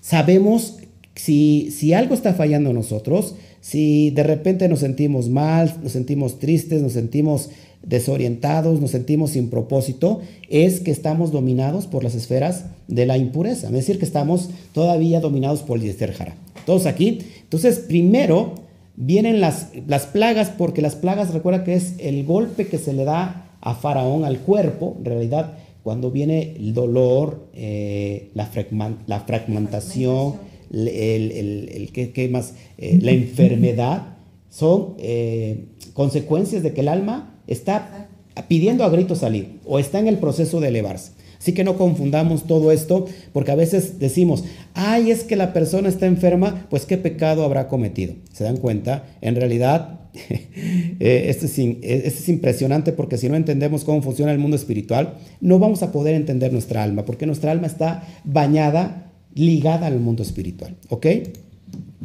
[0.00, 0.78] sabemos
[1.14, 6.38] si, si algo está fallando en nosotros, si de repente nos sentimos mal, nos sentimos
[6.38, 7.50] tristes, nos sentimos
[7.82, 13.68] desorientados, nos sentimos sin propósito, es que estamos dominados por las esferas de la impureza.
[13.68, 16.34] Es decir, que estamos todavía dominados por el Yesterjara.
[16.66, 17.20] Todos aquí.
[17.42, 18.54] Entonces, primero
[18.96, 23.04] vienen las, las plagas, porque las plagas, recuerda que es el golpe que se le
[23.04, 30.34] da a Faraón al cuerpo, en realidad, cuando viene el dolor, eh, la, fragmentación,
[30.70, 32.54] el, el, más?
[32.78, 34.16] Eh, la enfermedad,
[34.50, 38.08] son eh, consecuencias de que el alma está
[38.48, 41.12] pidiendo a gritos salir o está en el proceso de elevarse.
[41.38, 45.88] Así que no confundamos todo esto porque a veces decimos, ay, es que la persona
[45.88, 48.14] está enferma, pues qué pecado habrá cometido.
[48.30, 49.06] ¿Se dan cuenta?
[49.22, 54.32] En realidad, eh, esto, es, eh, esto es impresionante porque si no entendemos cómo funciona
[54.32, 59.09] el mundo espiritual, no vamos a poder entender nuestra alma porque nuestra alma está bañada,
[59.34, 60.76] ligada al mundo espiritual.
[60.88, 61.06] ¿Ok?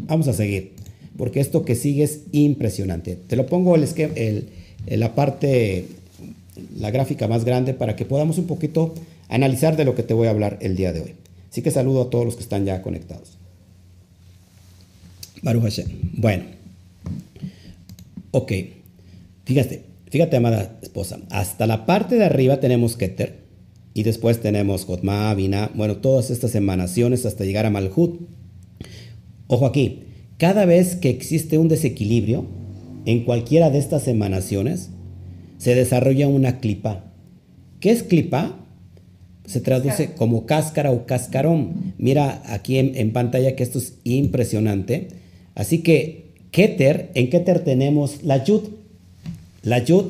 [0.07, 0.75] Vamos a seguir
[1.17, 3.15] porque esto que sigue es impresionante.
[3.15, 4.49] Te lo pongo el esquema, el,
[4.87, 5.85] la parte,
[6.77, 8.93] la gráfica más grande para que podamos un poquito
[9.29, 11.13] analizar de lo que te voy a hablar el día de hoy.
[11.51, 13.37] Así que saludo a todos los que están ya conectados.
[15.41, 15.87] Baruch Hashem.
[16.13, 16.43] Bueno.
[18.31, 18.51] Ok.
[19.45, 21.19] Fíjate, fíjate, amada esposa.
[21.29, 23.44] Hasta la parte de arriba tenemos Keter.
[23.95, 25.71] Y después tenemos Jotma, Bina.
[25.73, 28.19] Bueno, todas estas emanaciones hasta llegar a Malhut.
[29.47, 30.01] Ojo aquí.
[30.37, 32.45] Cada vez que existe un desequilibrio,
[33.05, 34.89] en cualquiera de estas emanaciones
[35.57, 37.05] se desarrolla una clipa.
[37.79, 38.57] ¿Qué es clipa?
[39.45, 41.93] Se traduce como cáscara o cascarón.
[41.97, 45.07] Mira aquí en, pantalla que esto es impresionante.
[45.53, 48.63] Así que Keter, en Keter tenemos la Yud.
[49.63, 50.05] La Yud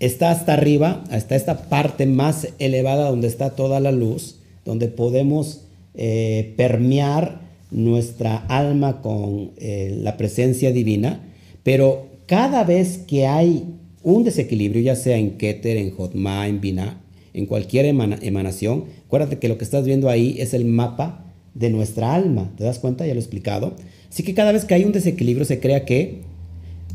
[0.00, 5.62] está hasta arriba, hasta esta parte más elevada donde está toda la luz, donde podemos
[5.94, 11.20] eh, permear nuestra alma con eh, la presencia divina,
[11.62, 13.64] pero cada vez que hay
[14.02, 17.00] un desequilibrio, ya sea en Keter, en Jotma, en Binah,
[17.34, 22.14] en cualquier emanación, acuérdate que lo que estás viendo ahí es el mapa de nuestra
[22.14, 22.50] alma.
[22.56, 23.06] ¿Te das cuenta?
[23.06, 23.74] Ya lo he explicado.
[24.08, 26.22] Así que cada vez que hay un desequilibrio se crea que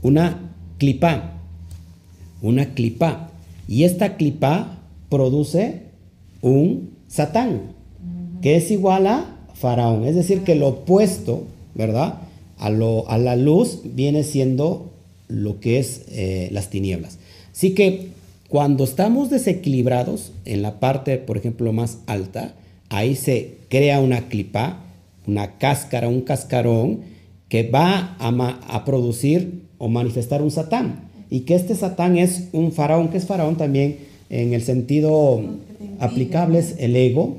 [0.01, 1.34] una clipa,
[2.41, 3.31] una clipa.
[3.67, 5.83] Y esta clipa produce
[6.41, 7.73] un satán,
[8.41, 10.05] que es igual a faraón.
[10.05, 11.43] Es decir, que lo opuesto,
[11.73, 12.19] ¿verdad?
[12.57, 14.91] A, lo, a la luz viene siendo
[15.27, 17.17] lo que es eh, las tinieblas.
[17.51, 18.09] Así que
[18.49, 22.53] cuando estamos desequilibrados en la parte, por ejemplo, más alta,
[22.89, 24.83] ahí se crea una clipa,
[25.25, 27.01] una cáscara, un cascarón
[27.49, 28.27] que va a,
[28.67, 31.09] a producir o manifestar un satán.
[31.29, 33.97] Y que este satán es un faraón, que es faraón también
[34.29, 35.41] en el sentido
[35.99, 37.37] aplicable, es el ego,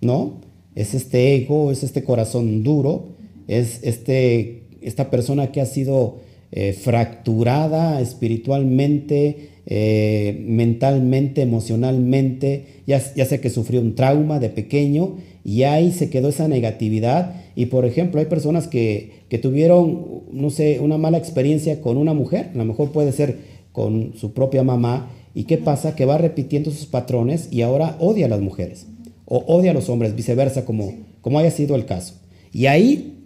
[0.00, 0.34] ¿no?
[0.74, 3.04] Es este ego, es este corazón duro,
[3.48, 6.18] es este, esta persona que ha sido
[6.52, 15.16] eh, fracturada espiritualmente, eh, mentalmente, emocionalmente, ya, ya sea que sufrió un trauma de pequeño
[15.44, 17.42] y ahí se quedó esa negatividad.
[17.56, 22.14] Y por ejemplo, hay personas que, que tuvieron, no sé, una mala experiencia con una
[22.14, 23.38] mujer, a lo mejor puede ser
[23.72, 25.94] con su propia mamá, ¿y qué pasa?
[25.94, 28.86] Que va repitiendo sus patrones y ahora odia a las mujeres
[29.26, 32.14] o odia a los hombres, viceversa, como, como haya sido el caso.
[32.52, 33.24] Y ahí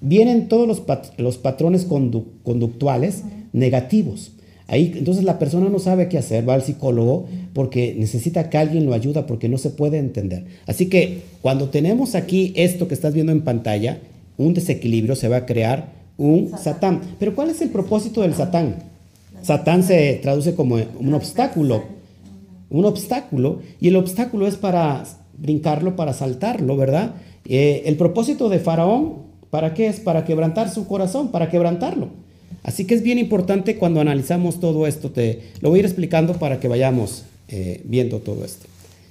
[0.00, 0.66] vienen todos
[1.18, 4.32] los, patrones conductuales negativos.
[4.68, 8.86] Ahí, entonces la persona no sabe qué hacer, va al psicólogo porque necesita que alguien
[8.86, 10.44] lo ayude porque no se puede entender.
[10.66, 13.98] Así que cuando tenemos aquí esto que estás viendo en pantalla,
[14.44, 17.00] un desequilibrio se va a crear un satán.
[17.18, 18.76] Pero ¿cuál es el propósito del satán?
[19.42, 21.82] Satán se traduce como un obstáculo,
[22.68, 25.04] un obstáculo, y el obstáculo es para
[25.38, 27.14] brincarlo, para saltarlo, ¿verdad?
[27.46, 29.14] Eh, el propósito de Faraón,
[29.50, 30.00] ¿para qué es?
[30.00, 32.08] Para quebrantar su corazón, para quebrantarlo.
[32.62, 36.34] Así que es bien importante cuando analizamos todo esto, te lo voy a ir explicando
[36.34, 38.66] para que vayamos eh, viendo todo esto.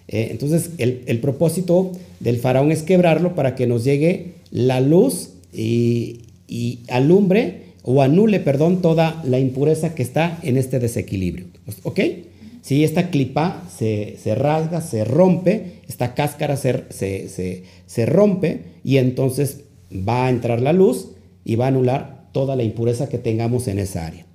[0.07, 6.21] Eh, entonces, el, propósito del faraón es quebrarlo para que nos llegue la luz y,
[6.89, 11.45] alumbre o anule, perdón, toda la impureza que está en este desequilibrio.
[11.83, 11.99] ¿Ok?
[12.61, 20.27] Si esta clipa se, rasga, se rompe, esta cáscara se, se rompe y entonces va
[20.27, 21.09] a entrar la luz
[21.45, 24.25] y va a anular toda la impureza que tengamos en esa área.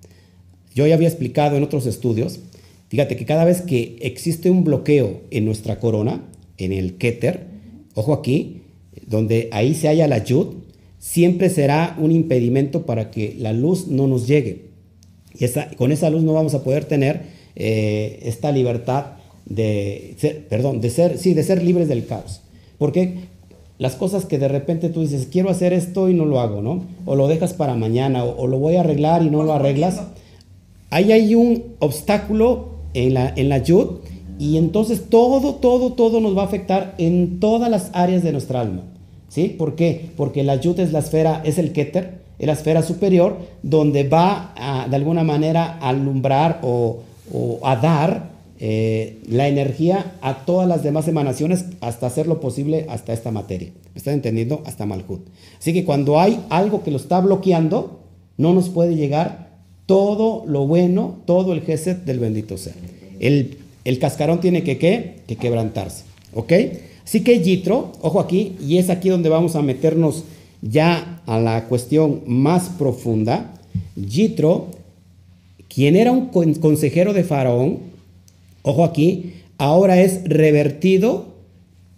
[0.75, 2.41] Yo ya había explicado en otros estudios,
[2.89, 6.23] fíjate que cada vez que existe un bloqueo en nuestra corona,
[6.59, 7.47] en el Keter,
[7.95, 8.63] ojo aquí,
[9.07, 10.55] donde ahí se halla la Yud,
[10.99, 14.67] siempre será un impedimento para que la luz no nos llegue.
[15.39, 17.23] Y con esa luz no vamos a poder tener
[17.57, 19.07] eh, esta libertad
[19.47, 22.41] de ser, perdón, de ser, sí, de ser libres del caos.
[22.79, 23.15] Porque
[23.79, 26.85] las cosas que de repente tú dices, quiero hacer esto y no lo hago, ¿no?
[27.05, 30.01] O lo dejas para mañana, o, lo voy a arreglar y no lo arreglas.
[30.91, 33.99] Ahí hay un obstáculo en la, en la yud
[34.39, 38.61] y entonces todo, todo, todo nos va a afectar en todas las áreas de nuestra
[38.61, 38.83] alma.
[39.29, 39.49] ¿Sí?
[39.49, 40.11] ¿Por qué?
[40.17, 44.87] Porque la yud es la esfera, es el keter, es la esfera superior, donde va
[44.89, 47.01] de alguna manera a alumbrar o,
[47.33, 52.87] o a dar eh, la energía a todas las demás emanaciones hasta hacer lo posible
[52.89, 53.73] hasta esta materia.
[53.93, 54.63] ¿Me están entendiendo?
[54.65, 55.27] Hasta Malhut.
[55.59, 58.01] Así que cuando hay algo que lo está bloqueando,
[58.37, 59.51] no nos puede llegar
[59.87, 62.75] todo lo bueno, todo el Geset del bendito ser.
[63.19, 65.17] El, el cascarón tiene que, ¿qué?
[65.27, 66.05] que quebrantarse.
[66.33, 66.53] ¿Ok?
[67.05, 70.25] Así que Yitro, ojo aquí, y es aquí donde vamos a meternos
[70.63, 73.55] ya a la cuestión más profunda.
[73.95, 74.69] Yitro,
[75.69, 77.81] quien era un consejero de Faraón,
[78.63, 81.35] ojo aquí, ahora es revertido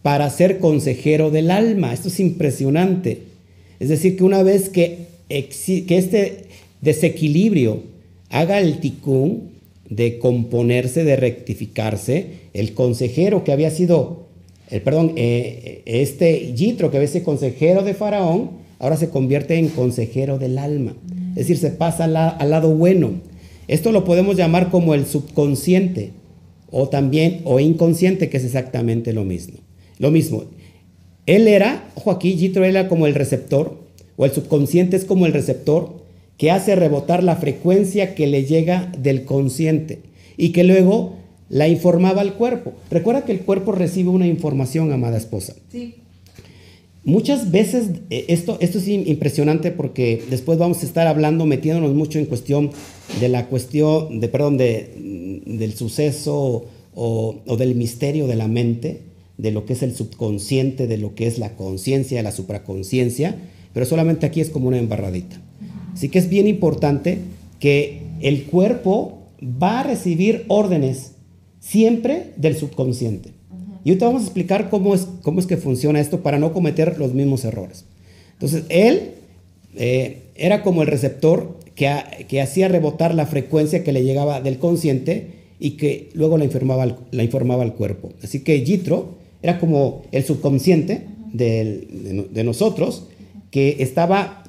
[0.03, 1.93] para ser consejero del alma.
[1.93, 3.23] Esto es impresionante.
[3.79, 6.45] Es decir, que una vez que, que este
[6.81, 7.83] desequilibrio
[8.31, 9.56] haga el ticún
[9.91, 14.27] de componerse, de rectificarse, el consejero que había sido,
[14.71, 19.69] el, perdón, eh, este Yitro que había sido consejero de Faraón, ahora se convierte en
[19.69, 20.97] consejero del alma.
[21.31, 23.21] Es decir, se pasa al lado bueno.
[23.69, 26.13] Esto lo podemos llamar como el subconsciente
[26.71, 29.59] o también o inconsciente, que es exactamente lo mismo.
[29.99, 30.45] Lo mismo.
[31.27, 33.79] Él era, ojo aquí, Jitro era como el receptor,
[34.17, 36.06] o el subconsciente es como el receptor
[36.37, 40.01] que hace rebotar la frecuencia que le llega del consciente
[40.37, 41.15] y que luego
[41.49, 42.73] la informaba al cuerpo.
[42.91, 45.55] Recuerda que el cuerpo recibe una información, amada esposa.
[45.71, 45.95] Sí.
[47.05, 52.19] Muchas veces, eh, esto, esto es impresionante porque después vamos a estar hablando, metiéndonos mucho
[52.19, 52.73] en cuestión
[53.21, 59.03] de la cuestión, de, perdón, de, del suceso o, o, del misterio de la mente,
[59.39, 63.37] de lo que es el subconsciente, de lo que es la conciencia, la supraconciencia,
[63.73, 65.41] pero solamente aquí es como una embarradita.
[65.97, 67.21] Así que es bien importante
[67.59, 71.13] que el cuerpo va a recibir órdenes
[71.59, 73.31] siempre del subconsciente.
[73.83, 76.99] Y ahorita vamos a explicar cómo es, cómo es que funciona esto para no cometer
[76.99, 77.87] los mismos errores.
[78.35, 79.13] Entonces, él
[79.75, 81.91] eh, era como el receptor que,
[82.29, 86.95] que, hacía rebotar la frecuencia que le llegaba del consciente y que luego la informaba,
[87.11, 88.11] la informaba al cuerpo.
[88.23, 93.07] Así que Yitro era como el subconsciente de, de nosotros
[93.51, 94.43] que estaba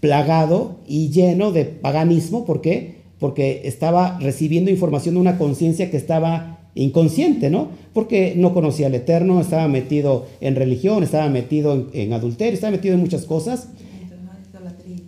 [0.00, 2.44] plagado y lleno de paganismo.
[2.44, 2.98] ¿Por qué?
[3.18, 7.68] Porque estaba recibiendo información de una conciencia que estaba inconsciente, ¿no?
[7.92, 12.94] Porque no conocía al Eterno, estaba metido en religión, estaba metido en, adulterio, estaba metido
[12.94, 13.68] en muchas cosas.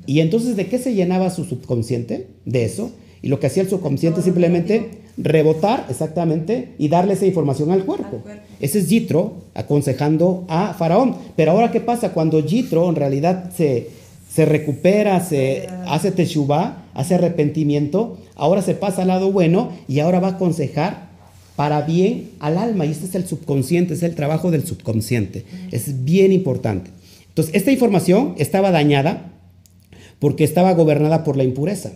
[0.06, 2.26] Y entonces, ¿de qué se llenaba su subconsciente?
[2.44, 2.90] De eso.
[3.22, 8.22] Y lo que hacía el subconsciente simplemente rebotar, exactamente, y darle esa información al cuerpo.
[8.60, 11.14] Ese es Yitro aconsejando a Faraón.
[11.36, 12.12] Pero ahora, ¿qué pasa?
[12.12, 13.88] Cuando Yitro en realidad se,
[14.32, 20.20] se recupera, se hace teshuvah, hace arrepentimiento, ahora se pasa al lado bueno y ahora
[20.20, 21.10] va a aconsejar
[21.56, 22.86] para bien al alma.
[22.86, 25.44] Y este es el subconsciente, es el trabajo del subconsciente.
[25.72, 26.90] Es bien importante.
[27.28, 29.32] Entonces, esta información estaba dañada
[30.20, 31.92] porque estaba gobernada por la impureza.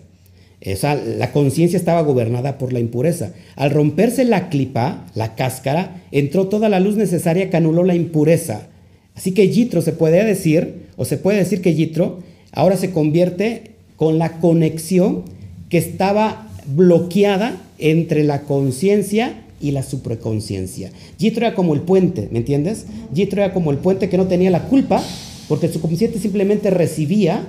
[0.66, 3.32] O sea, la conciencia estaba gobernada por la impureza.
[3.55, 8.68] Al romperse la clipa, la cáscara, entró toda la luz necesaria que anuló la impureza.
[9.14, 12.20] Así que Yitro se puede decir, o se puede decir que Yitro
[12.53, 15.22] ahora se convierte con la conexión
[15.68, 20.90] que estaba bloqueada entre la conciencia y la supraconciencia.
[21.18, 22.86] Yitro era como el puente, ¿me entiendes?
[23.12, 25.03] Yitro era como el puente que no tenía la culpa,
[25.49, 27.47] porque el subconsciente simplemente recibía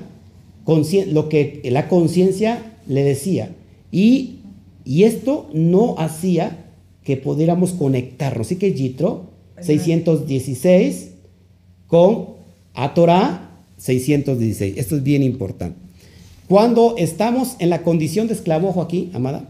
[1.08, 3.50] lo que la conciencia le decía.
[3.92, 4.40] Y,
[4.84, 6.66] y, esto no hacía
[7.04, 8.48] que pudiéramos conectarnos.
[8.48, 9.30] Así que Yitro
[9.62, 11.12] 616
[11.88, 12.35] con
[12.76, 14.78] Atorá 616.
[14.78, 15.78] Esto es bien importante.
[16.48, 19.50] Cuando estamos en la condición de esclavo, ojo aquí, amada,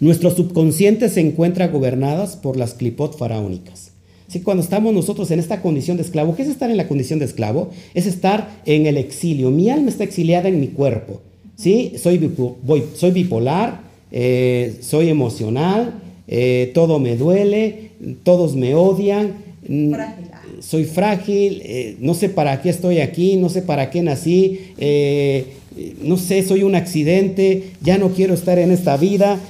[0.00, 3.92] nuestro subconsciente se encuentra gobernadas por las clipot faraónicas.
[4.26, 4.40] ¿Sí?
[4.40, 7.26] Cuando estamos nosotros en esta condición de esclavo, ¿qué es estar en la condición de
[7.26, 7.70] esclavo?
[7.94, 9.50] Es estar en el exilio.
[9.50, 11.20] Mi alma está exiliada en mi cuerpo.
[11.56, 11.92] ¿sí?
[11.96, 17.90] Soy, bipolar, eh, soy emocional, eh, todo me duele,
[18.24, 19.34] todos me odian.
[19.68, 19.94] Mm,
[20.62, 24.60] soy frágil, eh, no sé para qué estoy aquí, no sé para qué nací,
[26.02, 29.40] no sé, soy un accidente, ya no quiero estar en esta vida,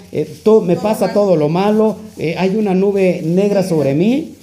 [0.43, 1.97] todo, me pasa todo lo malo,
[2.37, 4.35] hay una nube negra sobre mí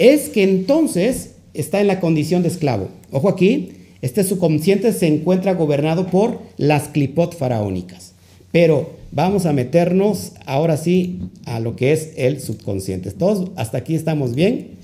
[0.00, 2.88] es que entonces está en la condición de esclavo.
[3.12, 8.12] Ojo aquí, este subconsciente se encuentra gobernado por las clipot faraónicas.
[8.50, 13.10] Pero vamos a meternos ahora sí a lo que es el subconsciente.
[13.10, 14.79] Todos hasta aquí estamos bien.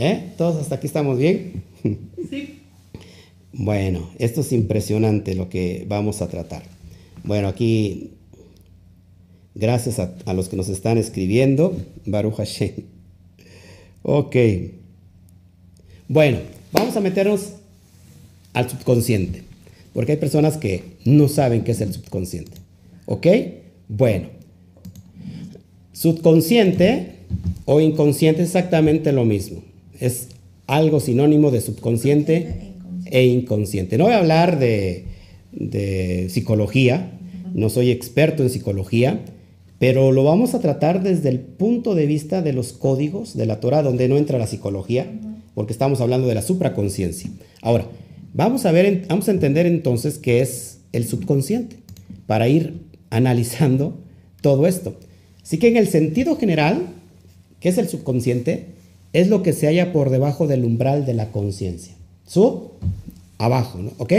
[0.00, 0.32] ¿Eh?
[0.38, 1.62] Todos hasta aquí estamos bien.
[2.30, 2.60] Sí.
[3.52, 6.62] Bueno, esto es impresionante lo que vamos a tratar.
[7.22, 8.12] Bueno, aquí,
[9.54, 11.76] gracias a, a los que nos están escribiendo,
[12.06, 12.72] Baruch Hashem.
[14.02, 14.36] Ok.
[16.08, 16.38] Bueno,
[16.72, 17.56] vamos a meternos
[18.54, 19.42] al subconsciente,
[19.92, 22.52] porque hay personas que no saben qué es el subconsciente.
[23.04, 23.26] ¿Ok?
[23.86, 24.30] Bueno,
[25.92, 27.16] subconsciente
[27.66, 29.62] o inconsciente es exactamente lo mismo.
[30.00, 30.28] Es
[30.66, 32.72] algo sinónimo de subconsciente
[33.06, 33.98] e inconsciente.
[33.98, 35.04] No voy a hablar de,
[35.52, 37.12] de psicología,
[37.54, 39.20] no soy experto en psicología,
[39.78, 43.60] pero lo vamos a tratar desde el punto de vista de los códigos de la
[43.60, 45.10] Torah, donde no entra la psicología,
[45.54, 47.30] porque estamos hablando de la supraconciencia.
[47.62, 47.86] Ahora,
[48.34, 51.76] vamos a ver, vamos a entender entonces qué es el subconsciente,
[52.26, 53.98] para ir analizando
[54.42, 54.96] todo esto.
[55.42, 56.82] Así que en el sentido general,
[57.58, 58.66] ¿qué es el subconsciente?
[59.12, 61.94] Es lo que se halla por debajo del umbral de la conciencia.
[62.26, 62.72] Sub,
[63.38, 63.92] abajo, ¿no?
[63.98, 64.12] ¿Ok?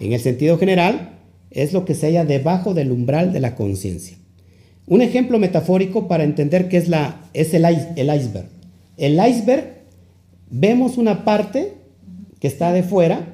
[0.00, 1.18] En el sentido general,
[1.50, 4.16] es lo que se halla debajo del umbral de la conciencia.
[4.86, 8.48] Un ejemplo metafórico para entender qué es, la, es el, el iceberg.
[8.96, 9.82] El iceberg,
[10.50, 11.74] vemos una parte
[12.40, 13.32] que está de fuera,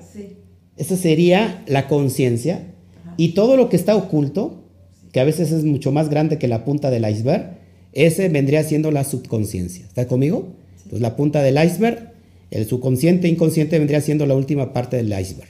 [0.76, 2.68] esa sería la conciencia,
[3.16, 4.62] y todo lo que está oculto,
[5.12, 7.58] que a veces es mucho más grande que la punta del iceberg,
[7.92, 9.84] ese vendría siendo la subconsciencia.
[9.84, 10.48] ¿Está conmigo?
[10.92, 12.12] Entonces la punta del iceberg,
[12.50, 15.48] el subconsciente inconsciente vendría siendo la última parte del iceberg.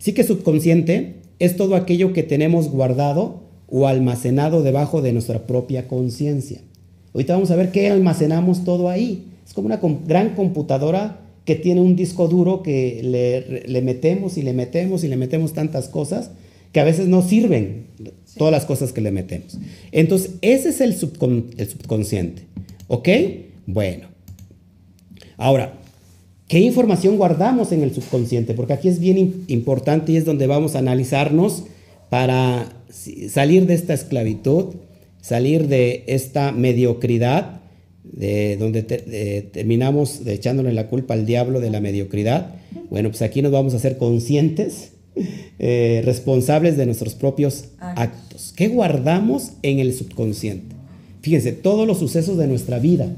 [0.00, 5.86] Así que subconsciente es todo aquello que tenemos guardado o almacenado debajo de nuestra propia
[5.86, 6.60] conciencia.
[7.14, 9.26] Ahorita vamos a ver qué almacenamos todo ahí.
[9.46, 9.78] Es como una
[10.08, 13.00] gran computadora que tiene un disco duro que
[13.68, 16.32] le, metemos y le metemos y le metemos tantas cosas
[16.72, 17.86] que a veces no sirven
[18.36, 19.56] todas las cosas que le metemos.
[19.92, 20.96] Entonces, ese es el,
[21.58, 22.42] el subconsciente.
[22.88, 23.08] ¿Ok?
[23.66, 24.09] Bueno.
[25.40, 25.72] Ahora,
[26.48, 28.52] ¿qué información guardamos en el subconsciente?
[28.52, 31.64] Porque aquí es bien importante y es donde vamos a analizarnos
[32.10, 34.74] para salir de esta esclavitud,
[35.22, 37.62] salir de esta mediocridad,
[38.04, 38.82] de donde
[39.50, 42.56] terminamos echándole la culpa al diablo de la mediocridad.
[42.90, 44.92] Bueno, pues aquí nos vamos a hacer conscientes,
[45.58, 48.52] eh, responsables de nuestros propios actos.
[48.54, 50.76] ¿Qué guardamos en el subconsciente?
[51.22, 53.08] Fíjense, todos los sucesos de nuestra vida,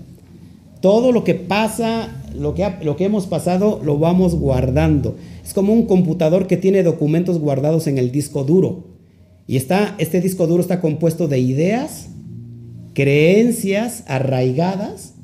[0.83, 5.17] todo lo que pasa, lo que, lo que hemos pasado, lo vamos guardando.
[5.43, 8.89] Es como un computador que tiene documentos guardados en el disco duro.
[9.47, 12.09] Y está, este disco duro está compuesto de ideas,
[12.95, 15.15] creencias arraigadas,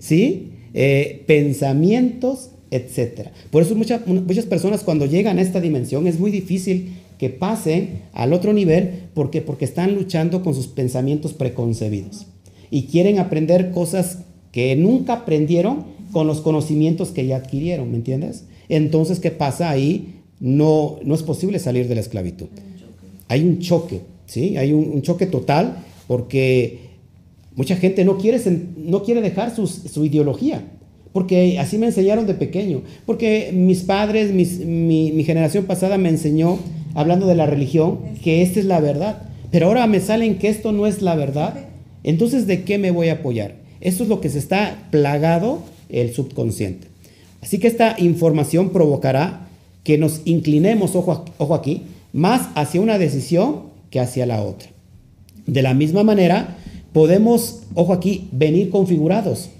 [0.00, 0.50] ¿sí?
[0.74, 3.28] Eh, pensamientos, etc.
[3.50, 8.02] Por eso muchas, muchas personas cuando llegan a esta dimensión es muy difícil que pasen
[8.12, 12.26] al otro nivel porque, porque están luchando con sus pensamientos preconcebidos
[12.70, 14.23] y quieren aprender cosas
[14.54, 18.44] que nunca aprendieron con los conocimientos que ya adquirieron, ¿me entiendes?
[18.70, 20.20] Entonces, ¿qué pasa ahí?
[20.40, 22.46] No, no es posible salir de la esclavitud
[23.28, 24.56] hay un choque, ¿sí?
[24.56, 26.78] Hay un, choque total porque
[27.54, 28.40] mucha gente no quiere,
[28.76, 30.62] no quiere dejar su ideología,
[31.12, 34.44] porque así me enseñaron de pequeño, porque mis padres, mi,
[35.12, 36.58] mi, generación pasada me enseñó,
[36.94, 40.72] hablando de la religión, que esta es la verdad, pero ahora me salen que esto
[40.72, 41.54] no es la verdad,
[42.02, 43.63] entonces ¿de qué me voy a apoyar?
[43.84, 46.88] Eso es lo que se está plagado el subconsciente.
[47.40, 49.46] Así que esta información provocará
[49.84, 51.82] que nos inclinemos, ojo, ojo aquí,
[52.12, 54.70] más hacia una decisión que hacia la otra.
[55.46, 56.56] De la misma manera,
[56.94, 59.50] podemos, ojo aquí, venir configurados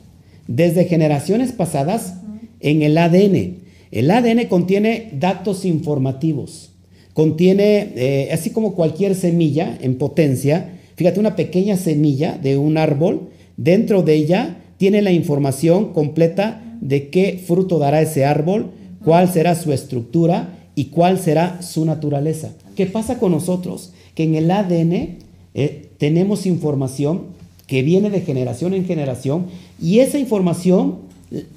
[0.47, 2.15] desde generaciones pasadas
[2.61, 3.59] en el ADN.
[3.91, 6.71] El ADN contiene datos informativos,
[7.13, 13.29] contiene, eh, así como cualquier semilla en potencia, fíjate, una pequeña semilla de un árbol,
[13.57, 18.71] dentro de ella tiene la información completa de qué fruto dará ese árbol,
[19.05, 22.53] cuál será su estructura y cuál será su naturaleza.
[22.77, 23.93] ¿Qué pasa con nosotros?
[24.15, 25.19] Que en el ADN
[25.55, 27.23] eh, tenemos información
[27.67, 29.47] que viene de generación en generación
[29.81, 30.99] y esa información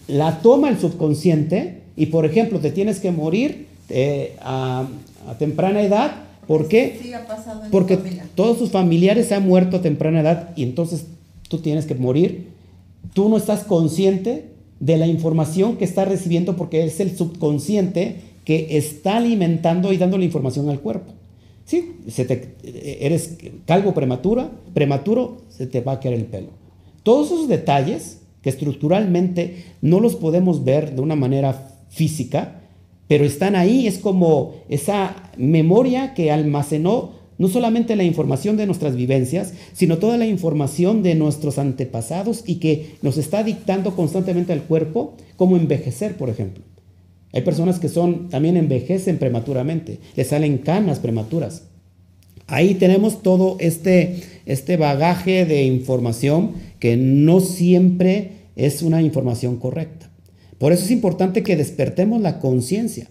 [0.07, 4.87] la toma el subconsciente y por ejemplo te tienes que morir eh, a,
[5.39, 6.11] temprana edad.
[6.47, 6.97] ¿Por qué?
[7.71, 7.99] Porque
[8.35, 11.05] todos tus familiares se han muerto a temprana edad y entonces
[11.47, 12.49] tú tienes que morir.
[13.13, 18.77] Tú no estás consciente de la información que estás recibiendo porque es el subconsciente que
[18.77, 21.13] está alimentando y dando la información al cuerpo.
[21.65, 21.97] Sí,
[22.65, 26.49] eres calvo prematura, prematuro, se te va a caer el pelo.
[27.03, 32.61] Todos esos detalles que estructuralmente no los podemos ver de una manera física,
[33.09, 38.95] pero están ahí, es como esa memoria que almacenó no solamente la información de nuestras
[38.95, 44.63] vivencias, sino toda la información de nuestros antepasados y que nos está dictando constantemente al
[44.63, 46.63] cuerpo cómo envejecer, por ejemplo.
[47.33, 51.63] Hay personas que son, también envejecen prematuramente, les salen canas prematuras.
[52.47, 60.09] Ahí tenemos todo este, este bagaje de información que no siempre es una información correcta.
[60.57, 63.09] Por eso es importante que despertemos la conciencia.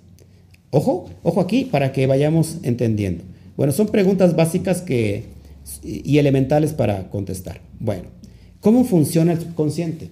[0.71, 3.23] Ojo, ojo aquí para que vayamos entendiendo.
[3.57, 5.25] Bueno, son preguntas básicas que,
[5.83, 7.61] y elementales para contestar.
[7.81, 8.05] Bueno,
[8.61, 10.11] ¿cómo funciona el subconsciente?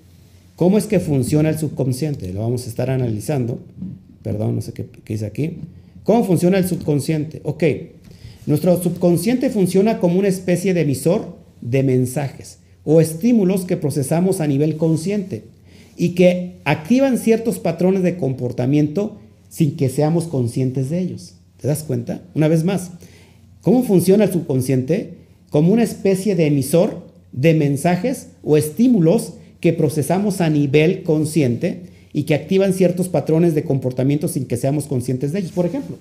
[0.57, 2.33] ¿Cómo es que funciona el subconsciente?
[2.33, 3.59] Lo vamos a estar analizando.
[4.23, 5.59] Perdón, no sé qué, qué aquí.
[6.05, 7.41] ¿Cómo funciona el subconsciente?
[7.45, 7.65] Ok,
[8.47, 14.47] nuestro subconsciente funciona como una especie de emisor de mensajes o estímulos que procesamos a
[14.47, 15.45] nivel consciente
[15.97, 19.19] y que activan ciertos patrones de comportamiento
[19.49, 21.35] sin que seamos conscientes de ellos.
[21.61, 22.23] ¿Te das cuenta?
[22.35, 22.91] Una vez más,
[23.65, 25.15] ¿cómo funciona el subconsciente?
[25.51, 27.03] Como una especie de emisor
[27.33, 33.65] de mensajes o estímulos que procesamos a nivel consciente y que activan ciertos patrones de
[33.65, 35.53] comportamiento sin que seamos conscientes de ellos.
[35.53, 35.97] Por ejemplo,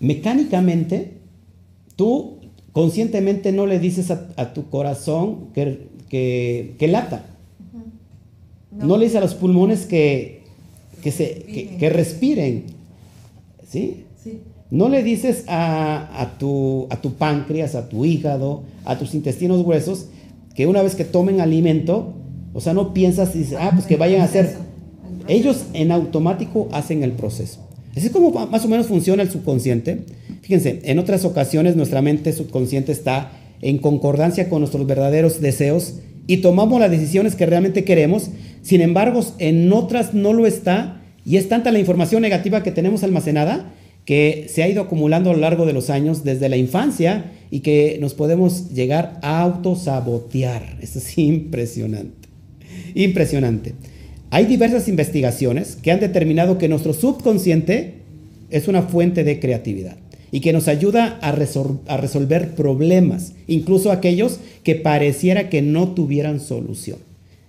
[0.00, 1.12] mecánicamente,
[1.96, 2.38] tú
[2.72, 7.26] conscientemente no le dices a, tu corazón que, que, lata.
[8.72, 8.96] no.
[8.96, 10.42] le dices a los pulmones que,
[11.02, 12.64] que, se, respiren.
[13.68, 14.04] ¿Sí?
[14.70, 19.62] No le dices a, a, tu, a tu páncreas, a tu hígado, a tus intestinos
[19.62, 20.06] gruesos,
[20.54, 22.14] que una vez que tomen alimento,
[22.52, 24.56] o sea, no piensas y dices, ah, pues que vayan a hacer.
[25.28, 27.60] Ellos en automático hacen el proceso.
[27.96, 30.04] Así es como más o menos funciona el subconsciente.
[30.42, 35.94] Fíjense, en otras ocasiones nuestra mente subconsciente está en concordancia con nuestros verdaderos deseos
[36.26, 38.30] y tomamos las decisiones que realmente queremos.
[38.62, 43.02] Sin embargo, en otras no lo está y es tanta la información negativa que tenemos
[43.04, 43.72] almacenada
[44.04, 47.60] que se ha ido acumulando a lo largo de los años desde la infancia y
[47.60, 50.78] que nos podemos llegar a autosabotear.
[50.80, 52.28] Eso es impresionante.
[52.94, 53.74] Impresionante.
[54.30, 57.94] Hay diversas investigaciones que han determinado que nuestro subconsciente
[58.50, 59.96] es una fuente de creatividad
[60.32, 66.40] y que nos ayuda a, a, resolver problemas, incluso aquellos que pareciera que no tuvieran
[66.40, 66.98] solución.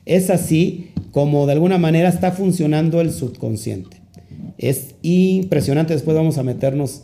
[0.05, 4.04] Es así como de alguna manera está funcionando el subconsciente.
[4.57, 7.03] Es impresionante, después vamos a meternos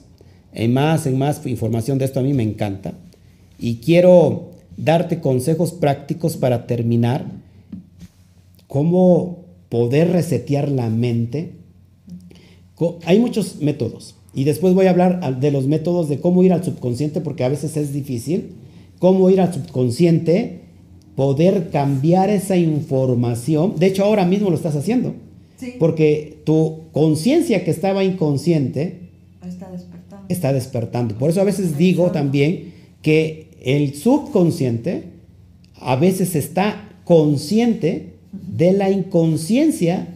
[0.53, 2.93] en más, en más información de esto, a mí me encanta.
[3.59, 7.25] Y quiero darte consejos prácticos para terminar,
[8.67, 11.53] cómo poder resetear la mente.
[13.05, 16.63] Hay muchos métodos y después voy a hablar de los métodos de cómo ir al
[16.63, 18.55] subconsciente porque a veces es difícil,
[18.97, 20.61] cómo ir al subconsciente,
[21.15, 23.75] poder cambiar esa información.
[23.77, 25.13] De hecho, ahora mismo lo estás haciendo.
[25.79, 29.09] Porque tu conciencia que estaba inconsciente
[29.47, 30.25] está despertando.
[30.29, 31.17] está despertando.
[31.17, 35.05] Por eso a veces digo también que el subconsciente
[35.75, 40.07] a veces está consciente de la inconsciencia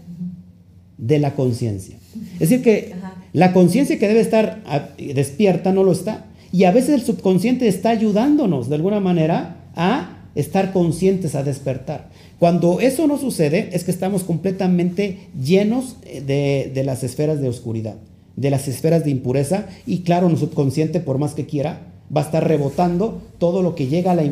[0.98, 1.98] de la conciencia.
[2.34, 2.94] Es decir, que
[3.34, 4.64] la conciencia que debe estar
[4.98, 6.28] despierta no lo está.
[6.52, 12.10] Y a veces el subconsciente está ayudándonos de alguna manera a estar conscientes, a despertar.
[12.40, 17.96] Cuando eso no sucede es que estamos completamente llenos de, de, las esferas de oscuridad,
[18.36, 22.26] de las esferas de impureza y claro, nuestro subconsciente, por más que quiera, va a
[22.26, 24.32] estar rebotando todo lo que, llega a la,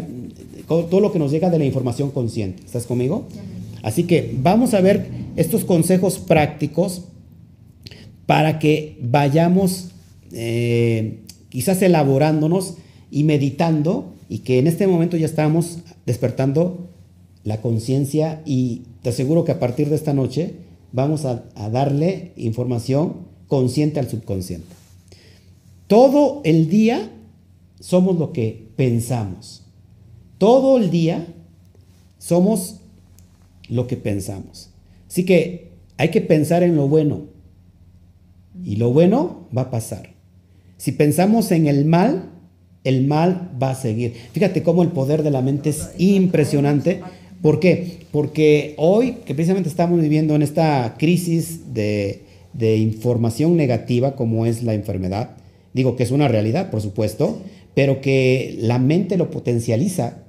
[0.67, 2.63] todo lo que nos llega de la información consciente.
[2.65, 3.27] ¿Estás conmigo?
[3.81, 7.03] Así que vamos a ver estos consejos prácticos
[8.25, 9.89] para que vayamos
[10.31, 12.75] eh, quizás elaborándonos
[13.11, 15.77] y meditando y que en este momento ya estamos
[16.07, 16.89] despertando
[17.43, 20.55] la conciencia y te aseguro que a partir de esta noche
[20.91, 24.65] vamos a, darle información consciente al subconsciente.
[25.85, 27.11] Todo el día
[27.79, 29.65] somos lo que pensamos.
[30.39, 31.27] Todo el día
[32.17, 32.77] somos
[33.69, 34.71] lo que pensamos.
[35.07, 37.27] Así que hay que pensar en lo bueno.
[38.65, 40.09] Y lo bueno va a pasar.
[40.77, 42.32] Si pensamos en el mal,
[42.83, 44.13] el mal va a seguir.
[44.31, 47.01] Fíjate cómo el poder de la mente es impresionante.
[47.41, 47.99] ¿Por qué?
[48.11, 52.23] Porque hoy, que precisamente estamos viviendo en esta crisis de,
[52.53, 55.31] de información negativa como es la enfermedad,
[55.73, 57.39] digo que es una realidad, por supuesto,
[57.73, 60.23] pero que la mente lo potencializa,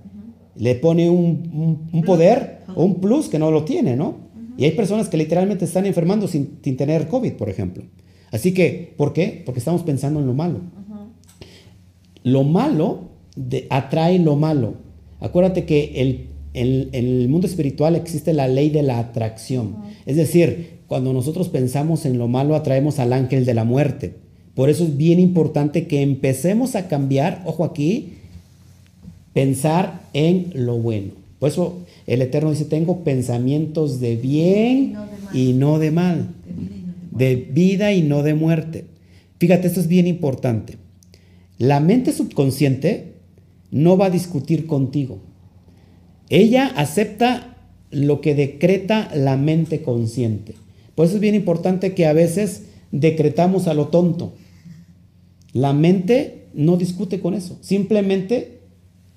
[0.57, 4.17] le pone un, un, poder o un plus que no lo tiene, ¿no?
[4.57, 7.83] Y hay personas que literalmente están enfermando sin, sin, tener COVID, por ejemplo.
[8.31, 9.43] Así que, ¿por qué?
[9.45, 10.61] Porque estamos pensando en lo malo.
[12.25, 14.75] Lo malo de, atrae lo malo.
[15.21, 19.77] Acuérdate que el, el, en el mundo espiritual existe la ley de la atracción.
[20.07, 24.15] Es decir, cuando nosotros pensamos en lo malo, atraemos al ángel de la muerte.
[24.55, 28.15] Por eso es bien importante que empecemos a cambiar, ojo aquí,
[29.33, 31.13] pensar en lo bueno.
[31.39, 34.95] Por eso el Eterno dice, tengo pensamientos de bien
[35.33, 36.29] y no de mal,
[37.11, 38.85] de vida y no de muerte.
[39.39, 40.79] Fíjate, esto es bien importante.
[41.59, 43.15] La mente subconsciente
[43.71, 45.19] no va a discutir contigo.
[46.29, 47.57] Ella acepta
[47.91, 50.55] lo que decreta la mente consciente.
[50.95, 54.35] Por eso es bien importante que a veces decretamos a lo tonto.
[55.53, 58.61] La mente no discute con eso, simplemente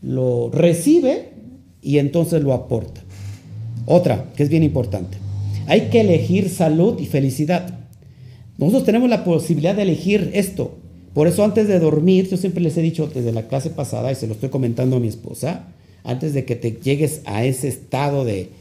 [0.01, 1.33] lo recibe
[1.81, 3.01] y entonces lo aporta.
[3.85, 5.17] Otra, que es bien importante,
[5.67, 7.79] hay que elegir salud y felicidad.
[8.57, 10.77] Nosotros tenemos la posibilidad de elegir esto.
[11.17, 14.15] Por eso antes de dormir, yo siempre les he dicho desde la clase pasada, y
[14.15, 15.65] se lo estoy comentando a mi esposa,
[16.03, 18.51] antes de que te llegues a ese estado de,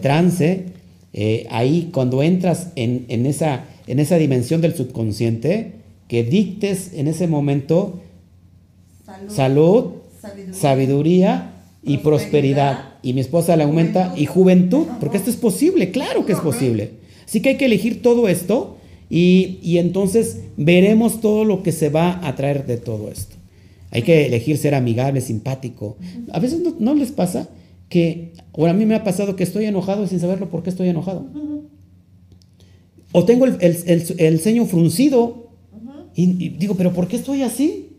[0.00, 0.64] trance,
[1.12, 5.72] eh, ahí cuando entras en, esa, en esa dimensión del subconsciente,
[6.08, 8.00] que dictes en ese momento
[9.28, 9.96] salud,
[10.52, 11.52] sabiduría,
[11.82, 12.94] y prosperidad.
[13.02, 16.92] Y mi esposa le aumenta y juventud, porque esto es posible, claro que es posible.
[17.26, 18.75] Así que hay que elegir todo esto
[19.08, 23.36] y, y entonces veremos todo lo que se va a traer de todo esto.
[23.90, 25.96] Hay que elegir ser amigable, simpático.
[26.32, 27.48] A veces no, les pasa
[27.88, 30.88] que, o a mí me ha pasado que estoy enojado sin saberlo por qué estoy
[30.88, 31.24] enojado.
[33.12, 35.46] O tengo el, el, el ceño fruncido
[36.16, 37.90] y, digo, pero ¿por qué estoy así?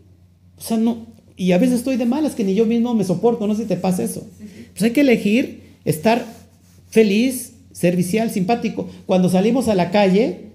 [0.58, 1.06] O sea, no.
[1.36, 3.68] Y a veces estoy de malas que ni yo mismo me soporto, no sé si
[3.68, 4.26] te pasa eso.
[4.72, 6.26] Pues hay que elegir estar
[6.88, 8.88] feliz, servicial, simpático.
[9.06, 10.47] Cuando salimos a la calle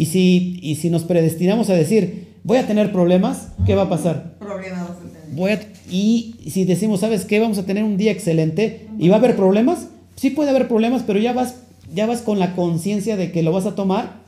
[0.00, 3.88] y si, y si nos predestinamos a decir, voy a tener problemas, ¿qué va a
[3.90, 4.38] pasar?
[4.38, 4.88] Problemas
[5.32, 7.38] Voy a, y si decimos, ¿sabes qué?
[7.38, 9.88] Vamos a tener un día excelente y va a haber problemas.
[10.16, 11.56] Sí puede haber problemas, pero ya vas,
[11.94, 14.22] ya vas con la conciencia de que lo vas a tomar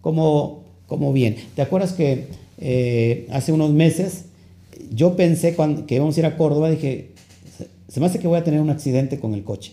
[0.00, 1.34] como como bien.
[1.56, 4.26] ¿Te acuerdas que eh, hace unos meses
[4.92, 7.14] yo pensé cuando, que íbamos a ir a Córdoba, dije,
[7.88, 9.72] se me hace que voy a tener un accidente con el coche.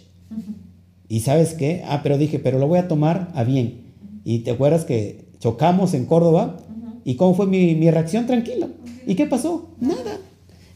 [1.08, 1.84] Y sabes qué?
[1.86, 3.85] Ah, pero dije, pero lo voy a tomar a bien.
[4.26, 6.58] Y te acuerdas que chocamos en Córdoba
[7.06, 8.68] y cómo fue mi, mi reacción tranquila.
[9.08, 9.70] ¿Y qué pasó?
[9.80, 10.20] Nada.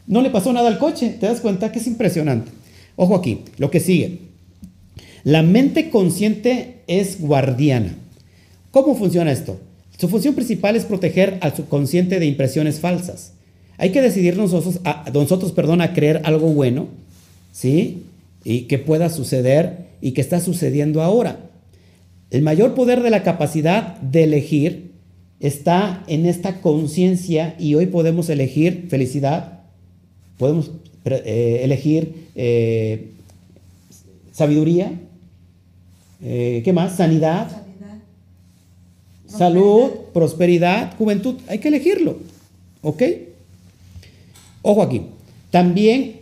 [0.06, 1.16] No le pasó nada al coche.
[1.20, 2.50] ¿Te das cuenta que es impresionante?
[2.96, 4.20] Ojo aquí, lo que sigue.
[5.24, 7.96] La mente consciente es guardiana.
[8.70, 9.58] ¿Cómo funciona esto?
[9.98, 13.32] Su función principal es proteger al subconsciente de impresiones falsas.
[13.76, 16.88] Hay que decidir nosotros, a, nosotros perdón, a creer algo bueno,
[17.52, 18.04] ¿sí?
[18.44, 21.49] Y que pueda suceder y que está sucediendo ahora.
[22.30, 24.92] El mayor poder de la capacidad de elegir
[25.40, 29.60] está en esta conciencia y hoy podemos elegir felicidad,
[30.38, 30.70] podemos
[31.04, 33.10] eh, elegir eh,
[34.32, 34.92] sabiduría,
[36.22, 36.96] eh, ¿qué más?
[36.96, 37.50] Sanidad,
[39.26, 42.18] salud, prosperidad, juventud, hay que elegirlo.
[42.82, 43.02] ¿Ok?
[44.62, 45.02] Ojo aquí.
[45.50, 46.20] También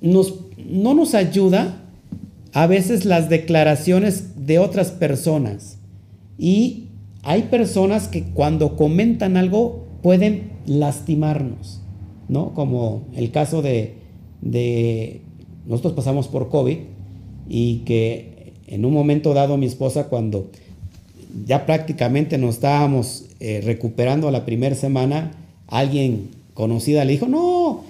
[0.00, 1.81] nos, no nos ayuda
[2.52, 5.78] a veces las declaraciones de otras personas.
[6.38, 6.88] Y
[7.22, 11.80] hay personas que cuando comentan algo pueden lastimarnos,
[12.28, 12.52] ¿no?
[12.54, 13.94] Como el caso de,
[15.66, 16.78] nosotros pasamos por COVID
[17.48, 20.50] y que en un momento dado mi esposa cuando
[21.46, 25.32] ya prácticamente nos estábamos eh, recuperando la primera semana,
[25.68, 27.84] alguien conocida le dijo, no,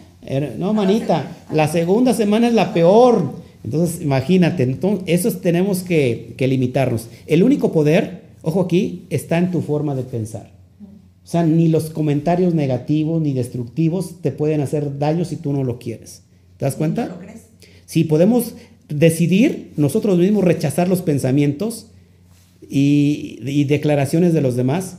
[0.59, 3.43] no, manita, la segunda semana es la peor.
[3.65, 7.09] Entonces, imagínate, entonces, eso tenemos que, que limitarnos.
[7.27, 10.53] El único poder, ojo aquí, está en tu forma de pensar.
[11.25, 15.63] O sea, ni los comentarios negativos ni destructivos te pueden hacer daño si tú no
[15.63, 16.23] lo quieres.
[16.57, 17.07] ¿Te das cuenta?
[17.07, 17.43] ¿Lo crees?
[17.87, 18.55] Si podemos
[18.89, 21.87] decidir nosotros mismos rechazar los pensamientos
[22.69, 24.99] y, y declaraciones de los demás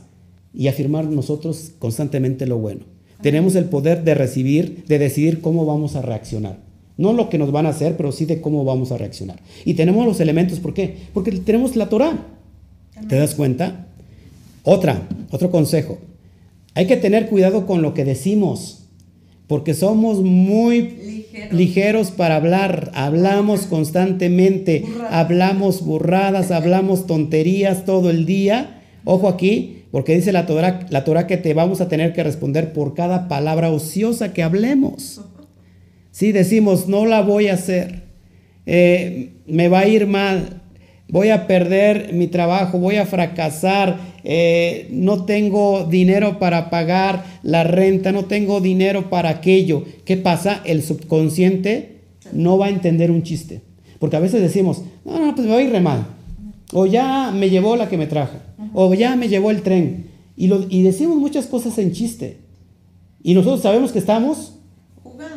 [0.54, 2.84] y afirmar nosotros constantemente lo bueno.
[3.20, 6.58] Tenemos el poder de recibir, de decidir cómo vamos a reaccionar.
[6.96, 9.40] No lo que nos van a hacer, pero sí de cómo vamos a reaccionar.
[9.64, 10.96] Y tenemos los elementos, ¿por qué?
[11.12, 12.26] Porque tenemos la Torah.
[13.08, 13.86] ¿Te das cuenta?
[14.62, 15.98] Otra, otro consejo.
[16.74, 18.84] Hay que tener cuidado con lo que decimos,
[19.46, 21.52] porque somos muy Ligeros.
[21.52, 22.90] ligeros para hablar.
[22.94, 25.12] Hablamos constantemente, Burradas.
[25.12, 28.82] hablamos burradas, hablamos tonterías todo el día.
[29.04, 32.72] Ojo aquí, porque dice la Torah, la Torah que te vamos a tener que responder
[32.72, 35.20] por cada palabra ociosa que hablemos.
[36.14, 38.04] Si decimos, no la voy a hacer,
[38.66, 40.62] eh, me va a ir mal,
[41.08, 47.64] voy a perder mi trabajo, voy a fracasar, eh, no tengo dinero para pagar la
[47.64, 49.86] renta, no tengo dinero para aquello.
[50.04, 50.62] ¿Qué pasa?
[50.64, 52.02] El subconsciente
[52.32, 53.62] no va a entender un chiste.
[53.98, 56.06] Porque a veces decimos, no, no, pues me va a ir mal.
[56.72, 58.38] O ya me llevó la que me trajo.
[58.72, 60.10] O ya me llevó el tren.
[60.36, 62.36] Y decimos muchas cosas en chiste.
[63.20, 64.53] Y nosotros sabemos que estamos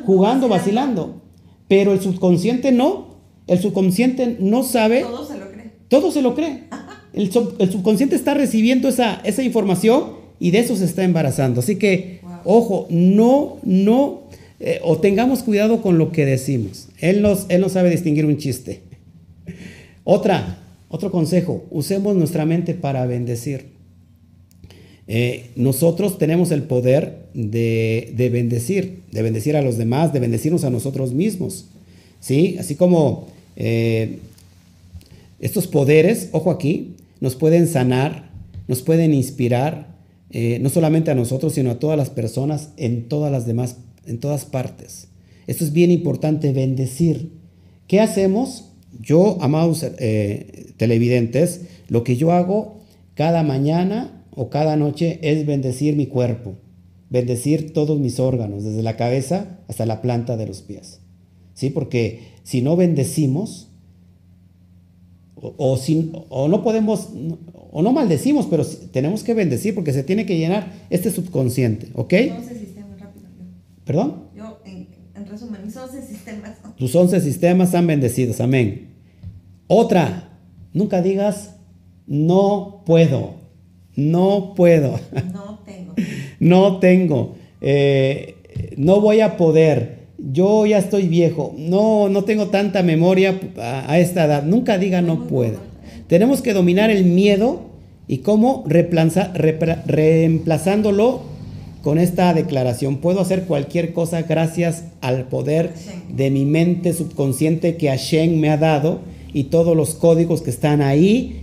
[0.08, 0.48] Jugando.
[0.48, 1.22] vacilando.
[1.68, 3.18] Pero el subconsciente no.
[3.48, 5.72] El subconsciente no sabe, Todo se lo cree.
[5.88, 6.64] todo se lo cree.
[7.14, 11.60] El, sub- el subconsciente está recibiendo esa, esa información y de eso se está embarazando.
[11.62, 12.32] Así que, Wow.
[12.44, 14.24] ojo, no, no,
[14.60, 16.90] eh, o tengamos cuidado con lo que decimos.
[17.00, 18.82] Él, nos, él no sabe distinguir un chiste.
[20.04, 23.77] Otra, otro consejo, usemos nuestra mente para bendecir.
[25.08, 30.64] Eh, nosotros tenemos el poder de, de bendecir, de bendecir a los demás, de bendecirnos
[30.64, 31.68] a nosotros mismos.
[32.20, 32.58] ¿Sí?
[32.60, 34.20] Así como eh,
[35.40, 38.30] estos poderes, ojo aquí, nos pueden sanar,
[38.68, 39.96] nos pueden inspirar,
[40.32, 44.20] eh, no solamente a nosotros, sino a todas las personas en todas las demás, en
[44.20, 45.08] todas partes.
[45.48, 47.32] Esto es bien importante, bendecir.
[47.88, 48.66] ¿Qué hacemos?
[49.00, 49.86] Yo, amados
[50.76, 52.82] televidentes, lo que yo hago
[53.16, 56.54] cada mañana o cada noche es bendecir mi cuerpo,
[57.10, 61.02] bendecir todos mis órganos, desde la cabeza hasta la planta de los pies.
[61.54, 61.70] ¿Sí?
[61.72, 63.70] Porque si no bendecimos,
[65.36, 67.10] o, o si- o no podemos,
[67.72, 72.14] o no maldecimos, pero tenemos que bendecir porque se tiene que llenar este subconsciente, ¿ok?
[72.38, 73.26] 11 sistemas rápido.
[73.38, 73.46] Yo,
[73.86, 74.24] ¿Perdón?
[74.36, 76.58] yo en, en resumen, mis 11 sistemas.
[76.78, 78.90] Tus once sistemas están bendecidos, amén.
[79.68, 80.40] Otra,
[80.74, 81.56] nunca digas,
[82.06, 83.36] no puedo,
[83.98, 84.98] no puedo,
[85.34, 85.94] No tengo.
[86.40, 88.36] no tengo, eh,
[88.78, 94.00] no voy a poder, yo ya estoy viejo, no, no tengo tanta memoria a, a
[94.00, 94.44] esta edad.
[94.44, 95.58] Nunca diga no puedo.
[96.08, 97.62] Tenemos que dominar el miedo
[98.08, 101.22] y cómo repra- reemplazándolo
[101.82, 102.98] con esta declaración.
[102.98, 105.74] Puedo hacer cualquier cosa gracias al poder
[106.10, 109.00] de mi mente subconsciente que Hashem me ha dado
[109.34, 111.42] y todos los códigos que están ahí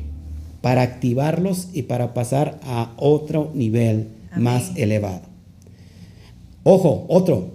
[0.65, 4.45] para activarlos y para pasar a otro nivel Amén.
[4.45, 5.21] más elevado.
[6.63, 7.51] Ojo, otro.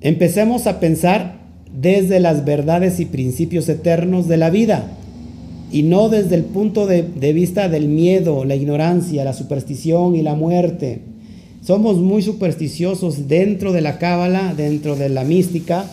[0.00, 1.36] Empecemos a pensar
[1.70, 4.90] desde las verdades y principios eternos de la vida
[5.70, 10.22] y no desde el punto de, de vista del miedo, la ignorancia, la superstición y
[10.22, 11.02] la muerte.
[11.60, 15.84] Somos muy supersticiosos dentro de la cábala, dentro de la mística.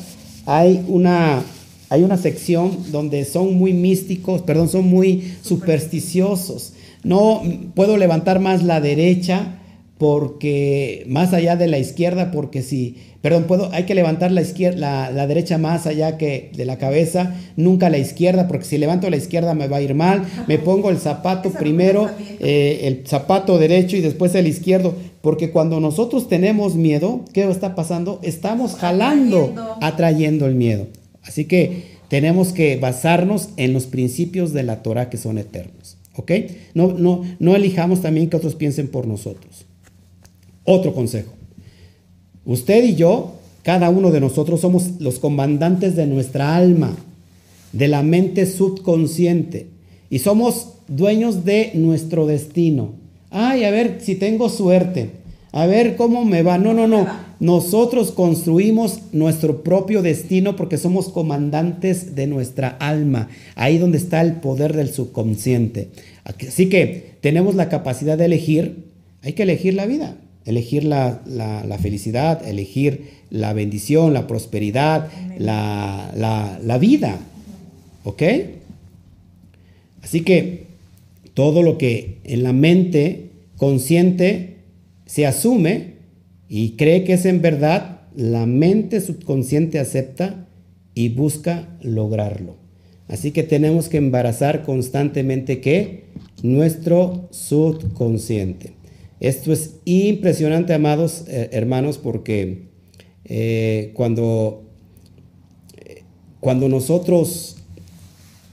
[0.45, 1.43] Hay una,
[1.91, 6.71] hay una sección donde son muy místicos, perdón, son muy supersticiosos.
[7.03, 7.43] No
[7.75, 9.57] puedo levantar más la derecha
[9.97, 14.79] porque más allá de la izquierda, porque si, perdón, puedo, hay que levantar la izquierda,
[14.79, 19.09] la, la derecha más allá que de la cabeza, nunca la izquierda, porque si levanto
[19.09, 20.23] la izquierda me va a ir mal.
[20.47, 25.81] Me pongo el zapato primero, eh, el zapato derecho y después el izquierdo, porque cuando
[25.81, 28.21] nosotros tenemos miedo, ¿qué está pasando?
[28.23, 30.87] Estamos jalando, atrayendo el miedo.
[31.23, 35.97] Así que tenemos que basarnos en los principios de la Torah que son eternos.
[36.15, 36.31] ¿Ok?
[36.73, 39.65] No, no, no elijamos también que otros piensen por nosotros.
[40.65, 41.31] Otro consejo.
[42.45, 46.95] Usted y yo, cada uno de nosotros somos los comandantes de nuestra alma,
[47.71, 49.67] de la mente subconsciente,
[50.09, 52.93] y somos dueños de nuestro destino.
[53.29, 55.11] Ay, a ver si tengo suerte,
[55.51, 56.57] a ver cómo me va.
[56.57, 57.07] No, no, no.
[57.39, 64.33] Nosotros construimos nuestro propio destino porque somos comandantes de nuestra alma, ahí donde está el
[64.35, 65.89] poder del subconsciente.
[66.23, 68.85] Así que tenemos la capacidad de elegir,
[69.23, 71.21] hay que elegir la vida elegir la,
[71.79, 77.19] felicidad, elegir la bendición, la prosperidad, la- la vida.
[78.03, 78.23] ¿Ok?
[80.01, 80.65] Así que
[81.33, 84.50] todo lo que en la mente consciente
[85.11, 85.95] se asume
[86.47, 90.47] y cree que es en verdad, la mente subconsciente acepta
[90.93, 92.55] y busca lograrlo.
[93.09, 96.05] Así que tenemos que embarazar constantemente que
[96.43, 98.71] nuestro subconsciente.
[99.19, 102.69] Esto es impresionante, amados eh, hermanos, porque
[103.25, 104.63] eh, cuando,
[106.39, 107.57] cuando nosotros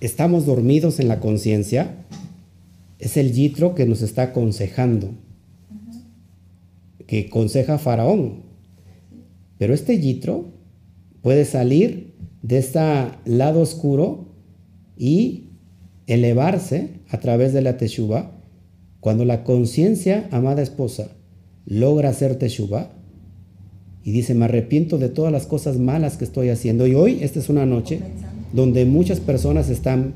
[0.00, 2.04] estamos dormidos en la conciencia,
[2.98, 5.14] es el yitro que nos está aconsejando,
[7.08, 8.42] que aconseja Faraón.
[9.58, 10.52] Pero este yitro
[11.22, 12.78] puede salir de este
[13.24, 14.28] lado oscuro
[14.96, 15.48] y
[16.06, 18.32] elevarse a través de la teshuva.
[19.00, 21.08] Cuando la conciencia, amada esposa,
[21.64, 22.92] logra hacer teshuva
[24.04, 26.86] y dice, me arrepiento de todas las cosas malas que estoy haciendo.
[26.86, 28.00] Y hoy, esta es una noche
[28.52, 30.14] donde muchas personas están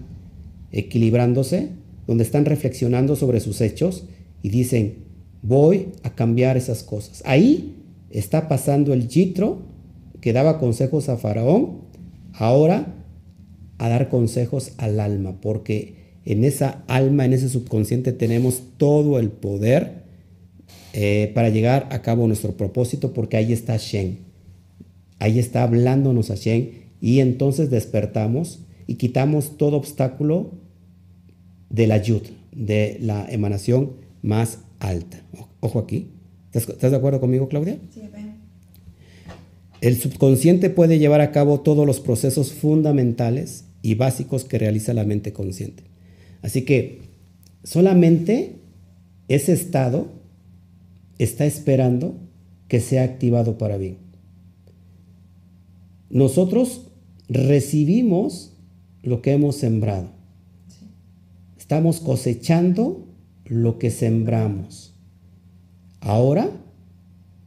[0.72, 1.70] equilibrándose,
[2.06, 4.04] donde están reflexionando sobre sus hechos
[4.42, 5.11] y dicen,
[5.42, 7.22] voy a cambiar esas cosas.
[7.26, 7.76] Ahí
[8.10, 9.62] está pasando el Yitro
[10.20, 11.82] que daba consejos a Faraón,
[12.32, 12.94] ahora
[13.78, 19.30] a dar consejos al alma, porque en esa alma, en ese subconsciente tenemos todo el
[19.30, 20.04] poder
[20.92, 24.20] eh, para llegar a cabo nuestro propósito, porque ahí está Shen.
[25.18, 30.52] Ahí está hablándonos a Shen y entonces despertamos y quitamos todo obstáculo
[31.70, 32.22] de la yud,
[32.52, 35.22] de la emanación más alta.
[35.60, 36.08] Ojo aquí.
[36.52, 37.78] ¿Estás, de acuerdo conmigo, Claudia?
[37.94, 38.02] Sí.
[39.80, 45.04] El subconsciente puede llevar a cabo todos los procesos fundamentales y básicos que realiza la
[45.04, 45.84] mente consciente.
[46.42, 47.00] Así que
[47.64, 48.56] solamente
[49.28, 50.06] ese estado
[51.18, 52.14] está esperando
[52.68, 53.96] que sea activado para bien.
[56.10, 56.88] Nosotros
[57.28, 58.52] recibimos
[59.02, 60.10] lo que hemos sembrado.
[61.58, 63.11] Estamos cosechando
[63.46, 64.94] lo que sembramos.
[66.00, 66.50] Ahora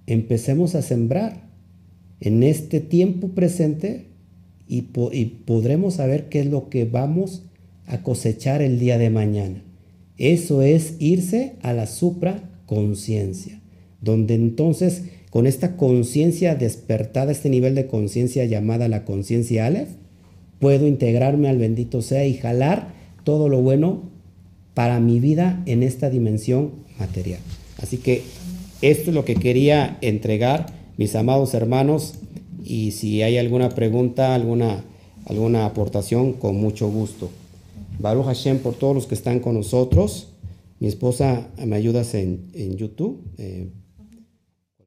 [0.07, 1.49] empecemos a sembrar
[2.19, 4.07] en este tiempo presente
[4.67, 7.43] y, podremos saber qué es lo que vamos
[7.85, 9.63] a cosechar el día de mañana.
[10.17, 13.61] Eso es irse a la supraconciencia,
[14.01, 19.89] donde entonces con esta conciencia despertada, este nivel de conciencia llamada la conciencia Aleph,
[20.59, 22.93] puedo integrarme al bendito sea y jalar
[23.25, 24.14] todo lo bueno
[24.75, 27.39] para mi vida en esta dimensión material.
[27.81, 28.21] Así que
[28.83, 30.67] esto es lo que quería entregar,
[30.97, 32.15] mis amados hermanos,
[32.63, 34.83] y si hay alguna pregunta, alguna,
[35.25, 37.31] alguna aportación, con mucho gusto.
[37.99, 40.29] Baruch Hashem por todos los que están con nosotros.
[40.79, 43.23] Mi esposa me ayudas en, en YouTube.
[43.37, 43.69] Eh,